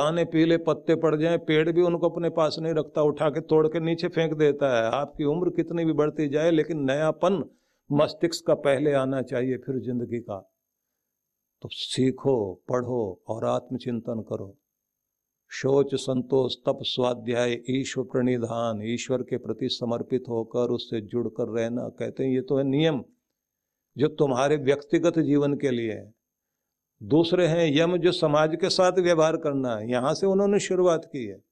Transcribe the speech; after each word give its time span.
पुराने 0.00 0.24
पीले 0.24 0.56
पत्ते 0.56 0.94
पड़ 0.94 1.16
जाए, 1.16 1.38
पेड़ 1.38 1.70
भी 1.70 1.82
उनको 1.82 2.08
अपने 2.08 2.28
पास 2.30 2.56
नहीं 2.60 2.74
रखता, 2.74 3.02
उठा 3.02 3.28
के 3.30 3.40
तोड़ 3.40 3.66
के 3.68 3.80
नीचे 3.80 4.08
फेंक 4.08 4.32
देता 4.34 4.68
है। 4.76 4.90
आपकी 4.90 5.24
उम्र 5.24 5.50
कितनी 5.50 5.84
भी 5.84 5.92
बढ़ती 5.92 6.28
जाए, 6.28 6.50
लेकिन 6.50 6.78
नयापन 6.80 7.50
मस्तिष्क 7.92 8.46
का 8.46 8.54
पहले 8.54 8.92
आना 8.92 9.22
चाहिए 9.22 9.56
फिर 9.56 9.78
ज़िंदगी 9.78 10.20
का। 10.20 10.52
तो 11.62 11.68
सीखो, 11.72 12.62
पढ़ो 12.68 13.22
और 13.28 13.44
आत्मचिंतन 13.44 14.20
करो। 14.20 14.56
शोच, 15.48 15.94
संतोष, 15.94 16.54
तप, 16.56 16.78
स्वाध्याय, 16.82 17.60
ईश्वर 17.70 18.04
प्रणिधान, 18.04 18.82
ईश्वर 18.82 19.22
के 19.22 19.36
प्रति 19.36 19.68
समर्पित 19.68 20.24
होकर 20.28 20.70
उससे 20.70 21.00
जुड़कर 21.00 21.48
रहना, 21.48 21.88
कहते 21.88 22.24
हैं, 22.24 22.30
ये 22.30 22.40
तो 22.40 22.58
है 22.58 22.64
नियम 22.64 23.04
जो 23.96 24.08
तुम्हारे 24.08 24.56
व्यक्तिगत 24.56 25.18
जीवन 25.18 25.54
के 25.54 25.70
लिए 25.70 25.92
है। 25.92 26.19
दूसरे 27.02 27.46
हैं, 27.46 27.76
यम 27.76 27.96
जो 27.96 28.12
समाज 28.12 28.56
के 28.60 28.70
साथ 28.70 28.92
व्यवहार 28.92 29.36
करना 29.36 29.76
है। 29.76 29.90
यहाँ 29.90 30.14
से 30.14 30.26
उन्होंने 30.26 30.60
शुरुआत 30.60 31.04
की 31.04 31.26
है। 31.26 31.42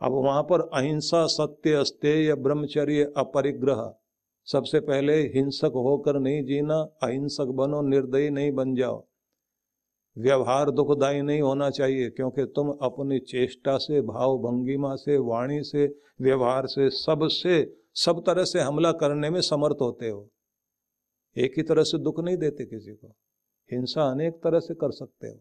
अब 0.00 0.12
वहाँ 0.12 0.42
पर 0.42 0.60
अहिंसा, 0.60 1.26
सत्य 1.26 1.72
अस्तेय 1.72 2.34
ब्रह्मचर्य, 2.34 3.12
अपरिग्रह, 3.16 3.94
सबसे 4.44 4.80
पहले 4.80 5.22
हिंसक 5.22 5.72
होकर 5.74 6.18
नहीं 6.18 6.44
जीना, 6.44 6.76
अहिंसक 7.02 7.44
बनो, 7.44 7.82
निर्दयी 7.82 8.30
नहीं 8.30 8.52
बन 8.52 8.74
जाओ। 8.74 9.06
व्यवहार 10.18 10.70
दुखदायी 10.70 11.22
नहीं 11.22 11.40
होना 11.40 11.70
चाहिए, 11.70 12.10
क्योंकि 12.10 12.44
तुम 12.44 12.70
अपनी 12.70 13.18
चेष्टा 13.18 13.78
से 13.78 14.00
भाव 14.00 14.38
भंगिमा 14.38 14.94
से, 14.94 15.18
वाणी 15.18 15.62
से, 15.62 15.98
व्यवहार 16.20 16.66
से, 16.66 16.90
सबसे, 16.90 17.76
सब 17.94 18.22
तरह 18.26 18.44
से 18.44 18.60
हमला 18.60 18.92
करने 18.92 19.30
में 19.30 19.40
समर्थ 19.40 19.76
होते 19.80 20.08
हो। 20.08 20.30
एक 21.36 21.52
ही 21.56 21.62
तरह 21.62 21.82
से 21.82 21.98
दुख 21.98 22.20
नहीं 22.20 22.36
देते 22.36 22.64
किसी 22.64 22.92
को। 22.92 23.14
हिंसा 23.70 24.10
अनेक 24.10 24.40
तरह 24.42 24.60
से 24.60 24.74
कर 24.76 24.90
सकते 24.92 25.28
हो। 25.28 25.38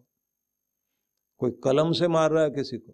कोई 1.42 1.52
कलम 1.64 1.92
से 1.94 2.08
मार 2.10 2.32
रहा 2.32 2.44
है 2.44 2.50
किसी 2.52 2.78
को 2.78 2.94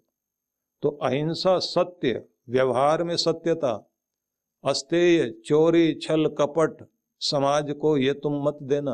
तो 0.82 0.88
अहिंसा 1.02 1.58
सत्य, 1.60 2.22
व्यवहार 2.50 3.02
में 3.04 3.16
सत्यता, 3.18 3.72
अस्तेय, 4.64 5.28
चोरी, 5.46 5.92
छल, 6.02 6.26
कपट, 6.38 6.84
समाज 7.20 7.70
को 7.80 7.96
ये 7.98 8.12
तुम 8.14 8.42
मत 8.44 8.58
देना। 8.64 8.92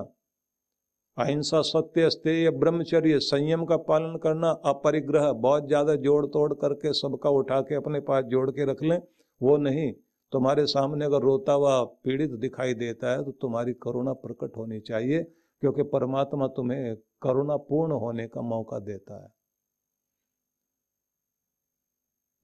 अहिंसा 1.17 1.61
सत्य, 1.62 2.03
अस्तेय, 2.03 2.50
ब्रह्मचर्य, 2.52 3.19
संयम 3.20 3.64
का 3.64 3.77
पालन 3.84 4.17
करना 4.19 4.50
अपरिग्रह, 4.67 5.30
बहुत 5.33 5.67
ज़्यादा 5.67 5.95
जोड़ 5.98 6.25
तोड़ 6.28 6.52
करके 6.55 6.92
सबका 6.95 7.30
उठा 7.33 7.61
के 7.62 7.75
अपने 7.75 8.00
पास 8.02 8.25
जोड़ 8.27 8.50
के 8.50 8.64
रख 8.64 8.83
लें, 8.83 9.00
वो 9.41 9.56
नहीं। 9.58 9.92
तुम्हारे 10.33 10.67
सामने 10.67 11.05
अगर 11.05 11.23
रोता 11.23 11.52
हुआ 11.55 11.83
पीड़ित 12.05 12.30
दिखाई 12.41 12.75
देता 12.77 13.11
है 13.11 13.25
तो 13.25 13.33
तुम्हारी 13.33 13.73
करुणा 13.83 14.12
प्रकट 14.14 14.56
होनी 14.56 14.80
चाहिए। 14.83 15.27
क्योंकि 15.61 15.83
परमात्मा 15.83 16.47
तुम्हें 16.47 16.97
करुणा 17.23 17.56
पूर्ण 17.56 17.92
होने 17.92 18.28
का 18.28 18.41
मौका 18.41 18.78
देता 18.78 19.23
है। 19.23 19.28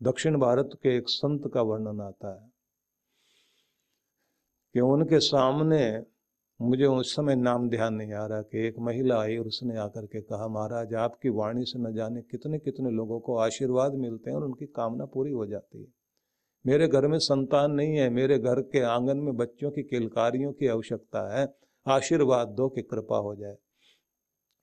दक्षिण 0.02 0.38
भारत 0.38 0.70
के 0.82 0.96
एक 0.96 1.04
संत 1.08 1.50
का 1.54 1.62
वर्णन 1.62 2.00
आता 2.00 2.42
है 2.42 2.50
कि 4.74 4.80
उनके 4.80 5.20
सामने 5.20 6.02
मुझे 6.60 6.84
उस 6.84 7.16
समय 7.16 7.36
नाम 7.36 7.68
ध्यान 7.68 7.94
नहीं 7.94 8.12
आ 8.12 8.26
रहा 8.26 8.42
कि 8.42 8.66
एक 8.66 8.78
महिला 8.78 9.20
आई 9.20 9.36
और 9.36 9.46
उसने 9.46 9.76
आकर 9.76 10.06
के 10.06 10.20
कहा, 10.20 10.48
महाराज, 10.48 10.94
आपकी 10.94 11.28
वाणी 11.28 11.64
से 11.64 11.78
न 11.78 11.94
जाने 11.94 12.22
कितने 12.22 12.58
कितने 12.58 12.90
लोगों 12.90 13.20
को 13.20 13.36
आशीर्वाद 13.36 13.94
मिलते 13.94 14.30
हैं 14.30 14.36
और 14.36 14.44
उनकी 14.44 14.66
कामना 14.66 15.04
पूरी 15.04 15.32
हो 15.32 15.46
जाती 15.46 15.80
है। 15.80 15.86
मेरे 16.66 16.88
घर 16.88 17.06
में 17.06 17.18
संतान 17.18 17.72
नहीं 17.72 17.96
है, 17.96 18.10
मेरे 18.10 18.38
घर 18.38 18.60
के 18.60 18.80
आँगन 18.80 19.16
में 19.16 19.36
बच्चों 19.36 19.70
की 19.70 19.82
किलकारियों 19.82 20.52
की 20.52 20.66
आवश्यकता 20.66 21.40
है 21.40 21.63
आशीर्वाद 21.86 22.48
दो 22.48 22.68
कि 22.68 22.82
कृपा 22.82 23.16
हो 23.16 23.34
जाए। 23.36 23.56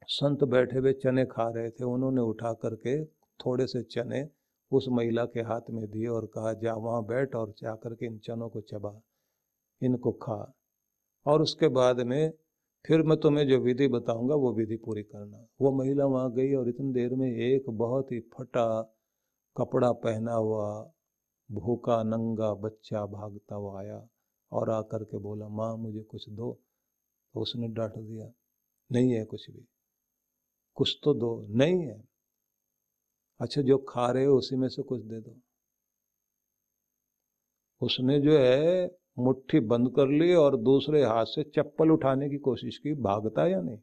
संत 0.08 0.44
बैठे 0.44 0.80
हुए 0.80 0.94
चने 0.94 1.26
खा 1.26 1.48
रहे 1.50 1.70
थे। 1.70 1.84
उन्होंने 1.84 2.22
उठा 2.22 2.54
करके 2.54 3.04
थोड़े 3.40 3.68
से 3.68 3.82
चने 3.84 4.28
उस 4.72 4.86
महिला 4.90 5.26
के 5.26 5.40
हाथ 5.40 5.70
में 5.70 5.86
दिए 5.92 6.08
और 6.08 6.26
कहा, 6.26 6.54
जा 6.54 6.74
वहाँ 6.74 7.06
बैठ 7.06 7.36
और 7.36 7.54
जा 7.58 7.76
करके 7.76 8.06
इन 8.06 8.18
चनों 8.18 8.50
को 8.50 8.62
चबा, 8.62 9.02
इनको 9.82 10.12
खा। 10.12 10.54
और 11.26 11.42
उसके 11.42 11.68
बाद 11.68 12.00
में 12.02 12.34
फिर 12.86 13.02
मैं 13.02 13.18
तुम्हें 13.20 13.48
जो 13.48 13.60
विधि 13.60 13.88
बताऊँगा, 13.88 14.36
वो 14.36 14.54
विधि 14.54 14.76
पूरी 14.76 15.04
करना। 15.04 15.46
वो 15.62 15.72
महिला 15.72 16.06
वहाँ 16.06 16.32
गई 16.32 16.54
और 16.54 16.70
इतनी 16.70 16.94
देर 16.94 17.14
में 17.16 17.28
एक 17.28 17.70
बहुत 17.70 18.12
ही 18.12 18.20
फटा 18.34 18.82
कपड़ा 19.56 19.92
पहना 19.92 20.34
हुआ, 20.34 20.92
भूखा, 21.50 22.02
नंगा 22.04 22.54
बच्चा 22.54 23.06
भागता 23.06 23.56
हुआ 23.56 23.80
आया 23.80 24.02
और 24.52 24.70
आकर 24.70 25.04
के 25.04 25.18
बोला, 25.18 25.48
माँ, 25.48 25.76
मुझे 25.78 26.02
कुछ 26.02 26.30
दो। 26.30 26.58
तो 27.34 27.40
उसने 27.40 27.68
डांट 27.68 27.94
दिया, 27.94 28.32
नहीं 28.92 29.12
है 29.12 29.26
कुछ 29.26 29.50
भी। 29.50 29.68
कुछ 30.76 31.00
तो 31.04 31.14
दो, 31.14 31.46
नहीं 31.50 31.84
है। 31.84 32.04
अच्छा 33.40 33.62
जो 33.62 33.78
खा 33.78 34.12
रहे 34.12 34.26
हो 34.26 34.38
उसी 34.38 34.56
में 34.56 34.70
से 34.70 34.82
कुछ 34.82 35.02
दे 35.02 35.20
दो। 35.20 35.36
उसने 37.82 38.20
जो 38.20 38.38
है, 38.38 38.98
मुट्ठी 39.20 39.60
बंद 39.60 39.96
कर 39.96 40.08
ली 40.08 40.34
और 40.34 40.58
दूसरे 40.58 41.04
हाथ 41.04 41.26
से 41.26 41.44
चप्पल 41.44 41.90
उठाने 41.90 42.30
की 42.30 42.38
कोशिश 42.38 42.78
की, 42.78 42.94
भागता 42.94 43.48
या 43.48 43.62
नहीं? 43.62 43.80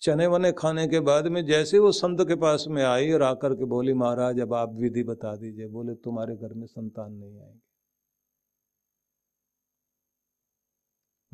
चने 0.00 0.26
वने 0.26 0.52
खाने 0.52 0.88
के 0.88 1.00
बाद 1.00 1.26
में 1.26 1.44
जैसे 1.44 1.78
वो 1.78 1.92
संत 1.92 2.20
के 2.20 2.34
पास 2.36 2.64
में 2.68 2.82
आई 2.82 3.12
और 3.12 3.22
आकर 3.22 3.54
के 3.54 3.64
बोली, 3.64 3.92
महाराज, 3.92 4.40
अब 4.40 4.54
आप 4.54 4.72
विधि 4.72 5.02
बता 5.02 5.36
दीजिए। 5.36 5.66
बोले, 5.66 5.94
तुम्हारे 5.94 6.36
घर 6.36 6.52
में 6.52 6.66
संतान 6.66 7.12
नहीं 7.12 7.40
आएँगे। 7.40 7.73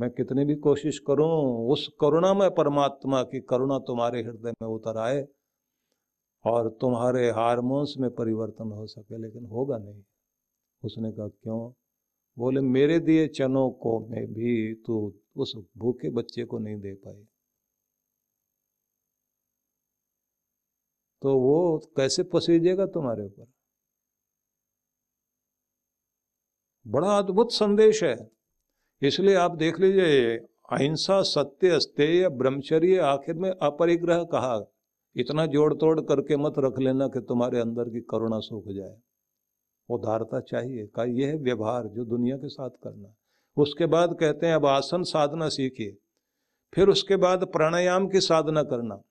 मैं 0.00 0.10
कितनी 0.10 0.44
भी 0.44 0.54
कोशिश 0.54 0.98
करूँ, 0.98 1.68
उस 1.68 1.88
करुणा 2.00 2.34
में 2.34 2.54
परमात्मा 2.54 3.22
की 3.22 3.40
करुणा 3.40 3.78
तुम्हारे 3.78 4.22
हृदय 4.22 4.50
में 4.50 4.68
उतर 4.68 4.98
आए 4.98 5.26
और 6.44 6.68
तुम्हारे 6.80 7.30
हारमोन्स 7.30 7.94
में 7.98 8.10
परिवर्तन 8.10 8.72
हो 8.72 8.86
सके, 8.86 9.18
लेकिन 9.18 9.44
होगा 9.46 9.78
नहीं। 9.78 10.02
उसने 10.84 11.12
कहा, 11.12 11.28
क्यों? 11.28 11.72
बोले, 12.38 12.60
मेरे 12.60 13.00
दिए 13.00 13.28
चनों 13.28 13.70
को 13.70 14.06
मैं 14.06 14.26
भी 14.26 14.74
तू 14.74 15.14
उस 15.36 15.52
भूखे 15.76 16.10
बच्चे 16.10 16.44
को 16.44 16.58
नहीं 16.58 16.80
दे 16.80 16.94
पाई 16.94 17.26
तो 21.22 21.38
वो 21.38 21.78
कैसे 21.96 22.22
पसीजेगा 22.22 22.86
तुम्हारे 22.86 23.22
ऊपर? 23.22 23.46
बड़ा 26.86 27.18
अद्भुत 27.18 27.52
संदेश 27.52 28.04
है। 28.04 28.39
इसलिए 29.02 29.34
आप 29.34 29.56
देख 29.56 29.80
लीजिए, 29.80 30.36
अहिंसा 30.72 31.22
सत्य 31.22 31.68
अस्तेय 31.68 32.28
ब्रह्मचर्य 32.28 32.98
आखिर 32.98 33.34
में 33.34 33.50
अपरिग्रह 33.50 34.22
कहा? 34.22 34.72
इतना 35.16 35.46
जोड़ 35.46 35.74
तोड़ 35.74 36.00
करके 36.00 36.36
मत 36.36 36.54
रख 36.58 36.78
लेना 36.78 37.08
कि 37.08 37.20
तुम्हारे 37.20 37.60
अंदर 37.60 37.84
की 37.84 38.00
करुणा 38.00 38.38
सूख 38.38 38.64
जाए। 38.68 38.96
उदारता 39.88 40.40
चाहिए 40.40 40.86
का 40.86 41.04
यह 41.04 41.28
है 41.28 41.36
व्यवहार 41.36 41.86
जो 41.86 42.04
दुनिया 42.04 42.36
के 42.36 42.48
साथ 42.48 42.70
करना। 42.70 43.14
उसके 43.56 43.86
बाद 43.86 44.16
कहते 44.20 44.46
हैं, 44.46 44.54
अब 44.54 44.66
आसन 44.66 45.02
साधना 45.02 45.48
सीखिए। 45.48 45.96
फिर 46.74 46.88
उसके 46.88 47.16
बाद 47.16 47.44
प्राणायाम 47.44 48.08
की 48.08 48.20
साधना 48.20 48.62
करना। 48.62 49.02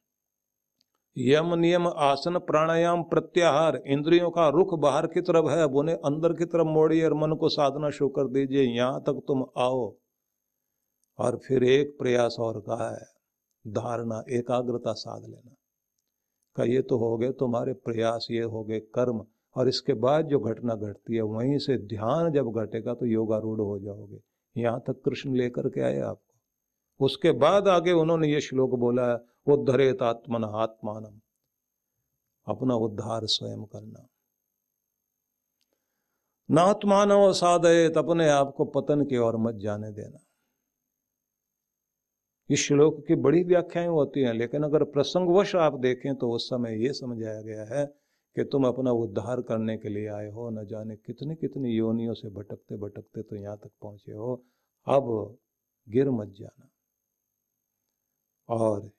यम 1.19 1.53
नियम 1.55 1.87
आसन 1.87 2.37
प्राणायाम 2.37 3.03
प्रत्याहार, 3.03 3.81
इंद्रियों 3.87 4.29
का 4.29 4.49
रुख 4.49 4.73
बाहर 4.79 5.07
की 5.07 5.21
तरफ़ 5.21 5.49
है 5.49 5.67
बोने 5.67 5.93
अंदर 5.93 6.33
की 6.33 6.45
तरफ़ 6.45 6.67
मोड़िए 6.67 7.05
और 7.05 7.13
मन 7.13 7.35
को 7.35 7.49
साधना 7.49 7.89
शुरू 7.89 8.09
कर 8.09 8.27
दीजिए, 8.27 8.63
यहाँ 8.63 9.01
तक 9.01 9.21
तुम 9.27 9.43
आओ। 9.57 9.95
और 11.19 11.37
फिर 11.37 11.63
एक 11.63 11.95
प्रयास 11.99 12.35
और 12.39 12.59
कहा 12.59 12.89
है, 12.89 13.05
धारणा, 13.67 14.23
एकाग्रता 14.29 14.93
साध 14.93 15.23
लेना। 15.23 15.55
का 16.55 16.63
ये 16.63 16.81
तो 16.81 16.97
हो 16.97 17.17
गए 17.17 17.31
तुम्हारे 17.31 17.73
प्रयास, 17.73 18.27
ये 18.31 18.43
हो 18.43 18.63
गए 18.63 18.79
कर्म, 18.79 19.25
और 19.55 19.67
इसके 19.67 19.93
बाद 19.93 20.25
जो 20.25 20.39
घटना 20.39 20.75
घटती 20.75 21.15
है, 21.15 21.21
वहीं 21.21 21.57
से 21.57 21.77
ध्यान 21.77 22.31
जब 22.31 22.51
घटेगा 22.51 22.93
तो 22.93 23.05
योगारूढ़ 23.05 23.59
हो 23.59 23.79
जाओगे। 23.79 24.19
यहाँ 24.55 24.79
तक 24.87 25.01
कृष्ण 25.05 25.35
लेकर 25.35 25.69
के 25.69 25.81
आए 25.81 25.99
आपको 25.99 26.28
उसके 26.99 27.31
बाद 27.31 27.67
आगे 27.67 27.91
उन्होंने 27.91 28.27
ये 28.27 28.41
श्लोक 28.41 28.71
बोला 28.79 29.11
है 29.11 29.17
उद्धरेत 29.47 30.01
आत्मन 30.01 30.43
आत्मान। 30.43 31.19
अपना 32.47 32.75
उद्धार 32.75 33.25
स्वयं 33.25 33.63
करना। 33.65 34.07
नात्मान 36.49 37.09
साधयत 37.33 37.97
अपने 37.97 38.29
आप 38.29 38.53
को 38.57 38.65
पतन 38.65 39.05
की 39.05 39.17
ओर 39.17 39.37
मत 39.37 39.55
जाने 39.55 39.91
देना। 39.91 40.19
इस 42.49 42.59
श्लोक 42.59 43.05
की 43.07 43.15
बड़ी 43.15 43.43
व्याख्याएँ 43.43 43.87
होती 43.87 44.21
हैं, 44.21 44.33
लेकिन 44.33 44.63
अगर 44.63 44.83
प्रसंगवश 44.83 45.55
आप 45.55 45.79
देखें 45.79 46.15
तो 46.15 46.31
उस 46.31 46.49
समय 46.49 46.83
ये 46.83 46.93
समझाया 46.93 47.41
गया 47.41 47.65
है 47.65 47.85
कि 48.35 48.43
तुम 48.43 48.67
अपना 48.67 48.91
उद्धार 48.91 49.41
करने 49.41 49.77
के 49.77 49.89
लिए 49.89 50.07
आए 50.07 50.29
हो, 50.29 50.49
न 50.49 50.65
जाने 50.65 50.95
कितनी 50.95 51.35
कितनी 51.35 51.69
योनियों 51.69 52.13
से 52.13 52.29
भटकते 52.29 52.77
भटकते 52.77 53.21
तो 53.21 53.35
यहाँ 53.35 53.57
तक 53.57 53.71
पहुँचे 53.81 54.11
हो। 54.11 54.43
अब 54.87 55.37
गिर 55.87 56.09
मत 56.09 56.33
जाना। 56.39 56.69
और 58.49 58.91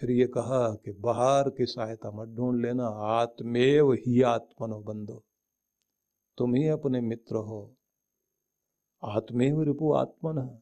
फिर 0.00 0.10
ये 0.10 0.26
कहा 0.26 0.74
कि 0.74 0.92
बाहर 0.92 1.50
की 1.50 1.66
सहायता 1.66 2.10
मत 2.10 2.28
ढूंढ 2.28 2.62
लेना, 2.62 2.88
आत्मेव 2.88 3.92
ही 3.92 4.22
आत्मनो 4.22 4.80
बंधो 4.80 5.24
तुम 6.38 6.54
ही 6.54 6.68
अपने 6.68 7.00
मित्र 7.00 7.36
हो। 7.36 7.74
आत्मेव 9.04 9.62
रिपु 9.62 9.92
आत्मन 9.92 10.60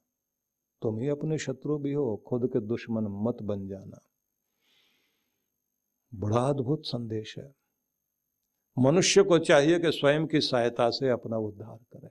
तुम 0.82 1.00
ही 1.00 1.08
अपने 1.08 1.38
शत्रु 1.38 1.78
भी 1.78 1.92
हो। 1.92 2.22
खुद 2.26 2.48
के 2.52 2.60
दुश्मन 2.60 3.02
मत 3.02 3.42
बन 3.42 3.68
जाना। 3.68 3.98
बड़ा 6.14 6.48
अद्भुत 6.48 6.82
संदेश 6.84 7.38
है। 7.38 7.54
मनुष्य 8.78 9.22
को 9.22 9.38
चाहिए 9.38 9.78
कि 9.78 9.92
स्वयं 9.92 10.26
की 10.26 10.40
सहायता 10.40 10.90
से 10.90 11.08
अपना 11.08 11.36
उद्धार 11.36 11.76
करे। 11.76 12.08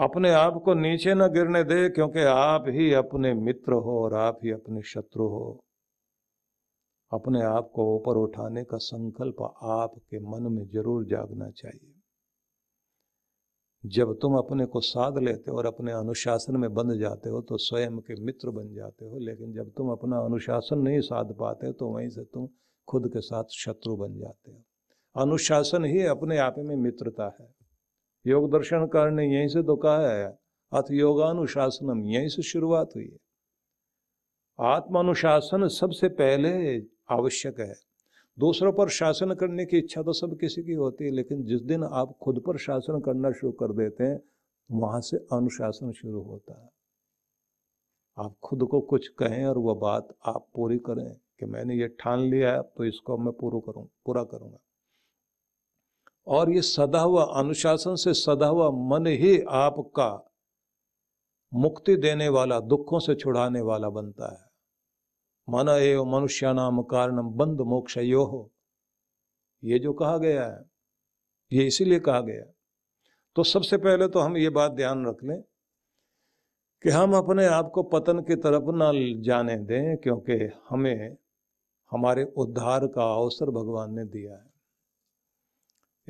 अपने 0.00 0.30
आप 0.32 0.54
को 0.64 0.74
नीचे 0.74 1.14
न 1.14 1.26
गिरने 1.32 1.62
दे, 1.64 1.88
क्योंकि 1.90 2.22
आप 2.24 2.64
ही 2.68 2.92
अपने 2.94 3.32
मित्र 3.36 3.72
हो 3.86 3.98
और 4.04 4.14
आप 4.16 4.38
ही 4.44 4.50
अपने 4.50 4.82
शत्रु 4.82 5.26
हो। 5.28 5.60
अपने 7.12 7.42
आप 7.44 7.70
को 7.74 7.84
ऊपर 7.96 8.16
उठाने 8.18 8.62
का 8.64 8.76
संकल्प 8.78 9.42
आपके 9.42 10.18
मन 10.26 10.52
में 10.52 10.64
ज़रूर 10.66 11.04
जागना 11.06 11.50
चाहिए। 11.52 11.94
जब 13.84 14.12
तुम 14.22 14.36
अपने 14.38 14.64
को 14.66 14.80
साध 14.80 15.18
लेते 15.18 15.50
हो 15.50 15.56
और 15.58 15.66
अपने 15.66 15.92
अनुशासन 15.92 16.56
में 16.56 16.72
बंध 16.74 16.98
जाते 17.00 17.30
हो 17.30 17.40
तो 17.42 17.56
स्वयं 17.58 17.98
के 18.00 18.20
मित्र 18.24 18.50
बन 18.50 18.74
जाते 18.74 19.04
हो। 19.04 19.18
लेकिन 19.18 19.52
जब 19.54 19.70
तुम 19.76 19.90
अपना 19.92 20.18
अनुशासन 20.20 20.78
नहीं 20.78 21.00
साध 21.02 21.36
पाते 21.40 21.72
तो 21.72 21.88
वहीं 21.88 22.08
से 22.08 22.24
तुम 22.24 22.48
खुद 22.88 23.08
के 23.08 23.20
साथ 23.20 23.56
शत्रु 23.56 23.96
बन 23.96 24.18
जाते 24.18 24.50
हो। 24.50 24.62
अनुशासन 25.16 25.84
ही 25.84 26.04
अपने 26.08 26.38
आप 26.38 26.54
में 26.58 26.76
मित्रता 26.78 27.34
है। 27.40 27.48
योग 28.26 28.50
दर्शन 28.52 28.88
ने 29.14 29.26
यहीं 29.26 29.48
से 29.48 29.62
तो 29.62 29.76
कहा 29.76 30.08
है, 30.08 30.26
अथ 30.72 30.90
योगानुशासनम, 30.92 32.04
यहीं 32.06 32.28
से 32.28 32.42
शुरुआत 32.42 32.90
हुई 32.96 33.04
है। 33.04 33.18
आत्मानुशासन 34.58 35.66
सबसे 35.70 36.08
पहले 36.08 36.50
आवश्यक 37.10 37.60
है। 37.60 37.74
दूसरों 38.38 38.72
पर 38.72 38.88
शासन 38.88 39.34
करने 39.34 39.64
की 39.66 39.78
इच्छा 39.78 40.02
तो 40.02 40.12
सब 40.12 40.36
किसी 40.38 40.62
की 40.62 40.72
होती 40.72 41.04
है, 41.04 41.10
लेकिन 41.10 41.44
जिस 41.44 41.60
दिन 41.62 41.84
आप 41.84 42.16
खुद 42.22 42.42
पर 42.46 42.58
शासन 42.58 43.00
करना 43.00 43.30
शुरू 43.32 43.52
कर 43.52 43.72
देते 43.72 44.04
हैं, 44.04 44.20
वहाँ 44.70 45.00
से 45.00 45.16
अनुशासन 45.32 45.92
शुरू 45.92 46.20
होता 46.22 46.60
है। 46.62 46.68
आप 48.16 48.34
खुद 48.42 48.62
को 48.62 48.80
कुछ 48.80 49.08
कहें 49.18 49.44
और 49.46 49.58
वह 49.58 49.74
बात 49.74 50.08
आप 50.26 50.46
पूरी 50.54 50.78
करें 50.78 51.14
कि 51.40 51.46
मैंने 51.46 51.74
ये 51.74 51.88
ठान 52.00 52.20
लिया 52.20 52.52
है 52.52 52.62
तो 52.62 52.84
इसको 52.84 53.16
मैं 53.18 53.32
पूरा 53.32 53.60
करूँ, 53.66 53.86
पूरा 54.06 54.24
करूँगा। 54.24 54.58
और 56.26 56.50
ये 56.50 56.62
सदा 56.62 57.00
हुआ 57.00 57.24
अनुशासन 57.34 57.94
से 57.94 58.14
सदा 58.14 58.46
हुआ 58.46 58.70
मन 58.90 59.06
ही 59.06 59.38
आपका 59.40 60.10
मुक्ति 61.52 61.96
देने 61.96 62.28
वाला, 62.28 62.60
दुखों 62.60 62.98
से 62.98 63.14
छुड़ाने 63.14 63.60
वाला 63.60 63.88
बनता 63.90 64.32
है। 64.32 64.48
मन 65.48 65.68
एवं 65.70 66.26
नाम 66.54 66.82
कारण 66.82 67.22
बंद 67.36 67.60
मोक्ष 67.60 67.96
यो 67.98 68.24
हो। 68.24 68.50
ये 69.62 69.78
जो 69.78 69.92
कहा 69.92 70.18
गया 70.18 70.44
है, 70.44 70.64
ये 71.52 71.66
इसीलिए 71.66 72.00
कहा 72.00 72.20
गया 72.20 72.44
तो 73.36 73.42
सबसे 73.42 73.76
पहले 73.76 74.08
तो 74.08 74.18
हम 74.18 74.36
ये 74.36 74.48
बात 74.50 74.72
ध्यान 74.72 75.06
रख 75.06 75.24
लें 75.24 75.40
कि 76.84 76.90
हम 76.90 77.14
अपने 77.14 77.46
आप 77.46 77.70
को 77.74 77.82
पतन 77.82 78.20
की 78.20 78.36
तरफ़ 78.36 78.70
न 78.72 78.92
जाने 79.22 79.56
दें, 79.58 79.96
क्योंकि 79.96 80.32
हमें, 80.70 81.16
हमारे 81.92 82.24
उद्धार 82.36 82.86
का 82.86 83.04
अवसर 83.14 83.50
भगवान 83.50 83.94
ने 83.94 84.04
दिया 84.04 84.34
है। 84.34 84.49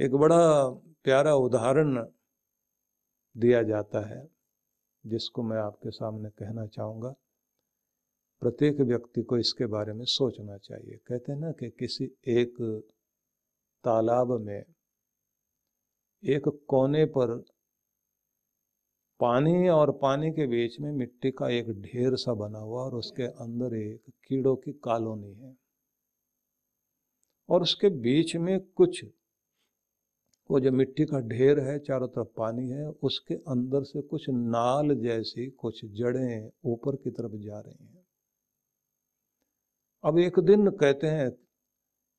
एक 0.00 0.14
बड़ा 0.14 0.69
प्यारा 1.05 1.35
उदाहरण 1.35 2.06
दिया 3.37 3.62
जाता 3.62 4.00
है, 4.08 4.29
जिसको 5.06 5.43
मैं 5.43 5.58
आपके 5.58 5.91
सामने 5.91 6.31
कहना 6.31 6.67
चाहूँगा। 6.67 7.14
प्रत्येक 8.41 8.81
व्यक्ति 8.81 9.23
को 9.23 9.38
इसके 9.38 9.67
बारे 9.67 9.93
में 9.93 10.05
सोचना 10.05 10.58
चाहिए। 10.58 10.97
कहते 10.97 11.32
हैं 11.32 11.38
ना 11.38 11.52
कि 11.52 11.70
किसी 11.70 12.05
एक 12.29 12.82
तालाब 13.85 14.32
में 14.41 14.64
एक 16.25 16.49
कोने 16.69 17.05
पर 17.05 17.44
पानी 19.20 19.69
और 19.69 19.91
पानी 19.93 20.31
के 20.31 20.46
बीच 20.46 20.81
में 20.81 20.93
मिट्टी 20.93 21.31
का 21.31 21.49
एक 21.49 21.70
ढेर 21.70 22.17
सा 22.17 22.35
बना 22.35 22.58
हुआ 22.58 22.82
और 22.82 22.94
उसके 22.94 23.23
अंदर 23.23 23.76
एक 23.76 24.12
कीड़ों 24.25 24.56
की 24.56 24.73
कॉलोनी 24.73 25.35
है। 25.35 25.56
और 27.49 27.62
उसके 27.62 27.88
बीच 27.88 28.37
में 28.37 28.61
कुछ 28.61 29.05
वो 30.50 30.61
जो 30.61 30.73
मिट्टी 30.73 31.05
का 31.05 31.20
ढेर 31.20 31.61
है, 31.61 31.79
चारों 31.79 32.08
तरफ़ 32.08 32.29
पानी 32.37 32.69
है, 32.69 32.88
उसके 32.88 33.35
अंदर 33.35 33.82
से 33.82 34.00
कुछ 34.02 34.26
नाल 34.31 34.94
जैसी 34.94 35.47
कुछ 35.50 35.85
जड़ें 35.85 36.50
ऊपर 36.64 36.97
की 36.97 37.11
तरफ़ 37.11 37.37
जा 37.37 37.61
रही 37.61 37.87
हैं। 37.87 38.06
अब 40.05 40.19
एक 40.19 40.38
दिन 40.38 40.70
कहते 40.70 41.06
हैं 41.06 41.31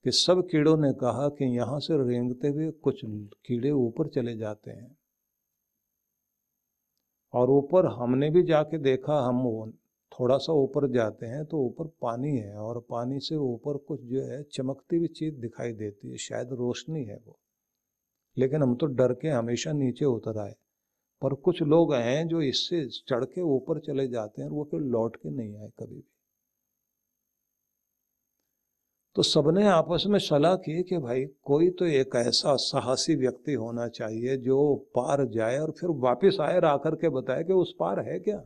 कि 0.06 0.12
सब 0.12 0.48
कीड़ों 0.52 0.78
ने 0.78 0.94
कहा 0.94 1.28
कि 1.30 1.58
यहाँ 1.58 1.80
से 1.80 1.98
रेंगते 2.10 2.48
हुए 2.48 2.72
कुछ 2.72 3.02
कीड़े 3.46 3.72
ऊपर 3.72 4.08
चले 4.08 4.38
जाते 4.38 4.72
हैं। 4.72 4.98
और 7.34 7.50
ऊपर 7.50 7.86
हमने 7.86 8.30
भी 8.30 8.44
जाके 8.44 8.78
देखा, 8.78 9.20
हम 9.20 9.72
थोड़ा 10.12 10.38
सा 10.38 10.54
ऊपर 10.54 10.92
जाते 10.92 11.26
हैं 11.26 11.46
तो 11.46 11.58
ऊपर 11.58 11.88
पानी 12.02 12.38
है 12.38 12.56
और 12.56 12.80
पानी 12.90 13.20
से 13.20 13.36
ऊपर 13.36 13.78
कुछ 13.78 14.02
जो 14.02 14.22
है 14.22 14.44
चमकती 14.44 14.98
हुई 14.98 15.08
चीज़ 15.08 15.36
दिखाई 15.36 15.74
देती 15.74 16.10
है, 16.10 16.18
शायद 16.18 16.50
रोशनी 16.54 17.04
है 17.04 17.20
वो। 17.28 17.38
लेकिन 18.38 18.64
हम 18.64 18.76
तो 18.76 18.86
डर 18.86 19.14
के 19.14 19.28
हमेशा 19.28 19.72
नीचे 19.72 20.06
उतर 20.06 20.40
आए। 20.40 20.56
पर 21.22 21.34
कुछ 21.34 21.62
लोग 21.62 21.94
हैं 21.94 22.28
जो 22.28 22.42
इससे 22.42 22.86
चढ़ 23.08 23.26
के 23.26 23.42
ऊपर 23.42 23.80
चले 23.80 24.08
जाते 24.08 24.42
हैं 24.42 24.50
वो 24.50 24.64
फिर 24.72 24.80
लौट 24.82 25.16
के 25.16 25.30
नहीं 25.30 25.56
आए 25.58 25.70
कभी 25.80 25.96
भी। 25.96 26.04
तो 29.16 29.24
सबने 29.24 29.68
आपस 29.68 30.04
में 30.08 30.20
सलाह 30.20 30.56
की 30.56 30.84
कि 30.84 30.98
भाई, 30.98 31.26
कोई 31.26 31.70
तो 31.70 31.86
एक 31.86 32.16
ऐसा 32.16 32.56
साहसी 32.56 33.16
व्यक्ति 33.16 33.54
होना 33.54 33.88
चाहिए 33.88 34.38
जो 34.38 34.76
पार 34.96 35.26
जाए 35.26 35.58
और 35.60 35.72
फिर 35.72 35.90
वापस 36.00 36.38
आए 36.42 36.56
और 36.56 36.66
आकर 36.66 36.96
के 36.96 37.10
बताए 37.10 37.44
कि 37.44 37.54
उस 37.54 37.76
पार 37.80 38.00
है 38.00 38.20
क्या? 38.20 38.38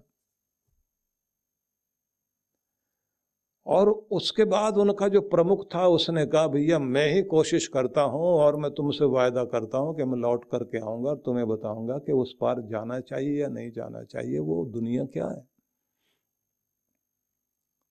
और 3.67 3.89
उसके 3.89 4.45
बाद 4.45 4.77
उनका 4.77 5.07
जो 5.07 5.21
प्रमुख 5.21 5.65
था, 5.75 5.87
उसने 5.87 6.25
कहा, 6.25 6.47
भैया, 6.47 6.79
मैं 6.79 7.13
ही 7.13 7.23
कोशिश 7.23 7.67
करता 7.67 8.01
हूँ 8.01 8.21
और 8.21 8.55
मैं 8.55 8.71
तुमसे 8.71 9.05
वायदा 9.05 9.45
करता 9.45 9.77
हूँ 9.77 9.95
कि 9.95 10.03
मैं 10.03 10.17
लौट 10.17 10.45
करके 10.45 10.79
आऊँगा 10.79 11.09
और 11.09 11.17
तुम्हें 11.17 11.47
बताऊँगा 11.47 11.97
कि 11.97 12.11
उस 12.11 12.35
पार 12.41 12.61
जाना 12.61 12.99
चाहिए 12.99 13.41
या 13.41 13.47
नहीं 13.47 13.71
जाना 13.71 14.03
चाहिए, 14.03 14.39
वो 14.39 14.65
दुनिया 14.65 15.05
क्या 15.05 15.27
है? 15.27 15.47